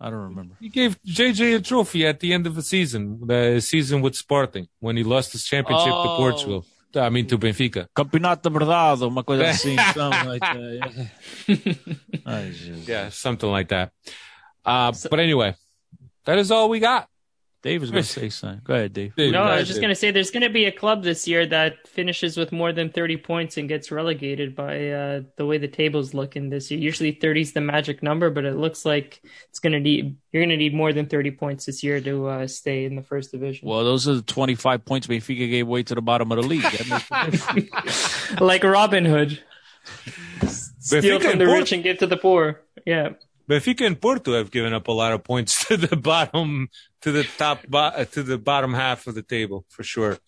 [0.01, 0.55] I don't remember.
[0.61, 4.69] He gave JJ a trophy at the end of the season, the season with Sporting
[4.81, 6.17] when he lost his championship to Oh.
[6.17, 6.67] Portugal.
[6.97, 7.89] I mean to Benfica.
[7.97, 11.09] Campeonato Verdado, uma coisa assim, something like that.
[11.49, 12.23] Yeah.
[12.27, 12.53] Ai,
[12.87, 13.91] Yeah, something like that.
[14.65, 15.55] Uh, but anyway,
[16.25, 17.09] that is all we got.
[17.65, 18.61] Dave was going to say something.
[18.63, 19.17] Go ahead, Dave.
[19.17, 21.03] Dave, No, I ahead, was just going to say there's going to be a club
[21.03, 25.47] this year that finishes with more than 30 points and gets relegated by uh, the
[25.47, 26.79] way the table's looking this year.
[26.79, 30.43] Usually 30 is the magic number, but it looks like it's going to need you're
[30.43, 33.33] going to need more than 30 points this year to uh, stay in the first
[33.33, 33.67] division.
[33.67, 36.65] Well, those are the 25 points Benfica gave away to the bottom of the league.
[36.65, 38.41] That makes a difference.
[38.43, 39.43] like Robin Hood.
[40.47, 42.61] Steal Benfica from the Porto- rich and give to the poor.
[42.85, 43.15] Yeah.
[43.49, 46.69] Benfica and Porto have given up a lot of points to the bottom,
[47.03, 50.19] to the top, uh, to the bottom half of the table for sure.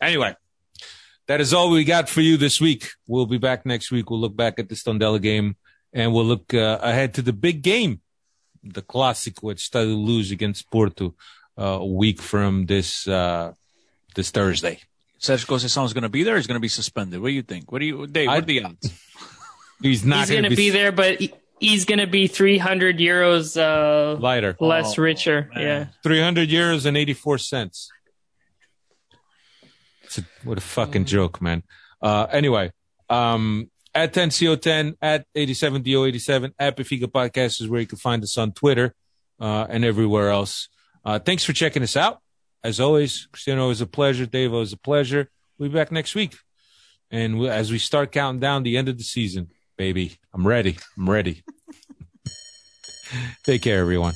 [0.00, 0.34] Anyway,
[1.26, 2.88] that is all we got for you this week.
[3.06, 4.10] We'll be back next week.
[4.10, 5.56] We'll look back at the Stondela game
[5.92, 8.00] and we'll look uh, ahead to the big game,
[8.62, 11.14] the classic, which Estádio Luz against Porto
[11.58, 13.52] uh, a week from this uh,
[14.14, 14.80] this Thursday.
[15.20, 16.36] Sergio Conceição is going to be there.
[16.36, 17.20] He's going to be suspended.
[17.20, 17.72] What do you think?
[17.72, 18.28] What do you, Dave?
[18.28, 18.92] What are the odds?
[19.82, 23.56] He's not He's going to be there, but he- he's going to be 300 euros
[23.60, 24.56] uh, lighter.
[24.60, 25.50] less Oh, richer.
[25.54, 25.62] man.
[25.62, 25.86] Yeah.
[26.02, 27.90] 300 euros and 84 cents.
[30.04, 31.62] It's a, what a fucking joke, man.
[32.00, 32.72] Uh, anyway,
[33.10, 38.52] um, at 10CO10, at 87DO87, at Benfica Podcast is where you can find us on
[38.52, 38.94] Twitter,
[39.40, 40.68] uh, and everywhere else.
[41.04, 42.20] Uh, thanks for checking us out.
[42.64, 44.26] As always, Cristiano, it was a pleasure.
[44.26, 45.30] Dave, it was a pleasure.
[45.58, 46.34] We'll be back next week.
[47.10, 49.48] And we, as we start counting down the end of the season,
[49.78, 50.76] baby, I'm ready.
[50.98, 51.42] I'm ready.
[53.44, 54.14] Take care, everyone.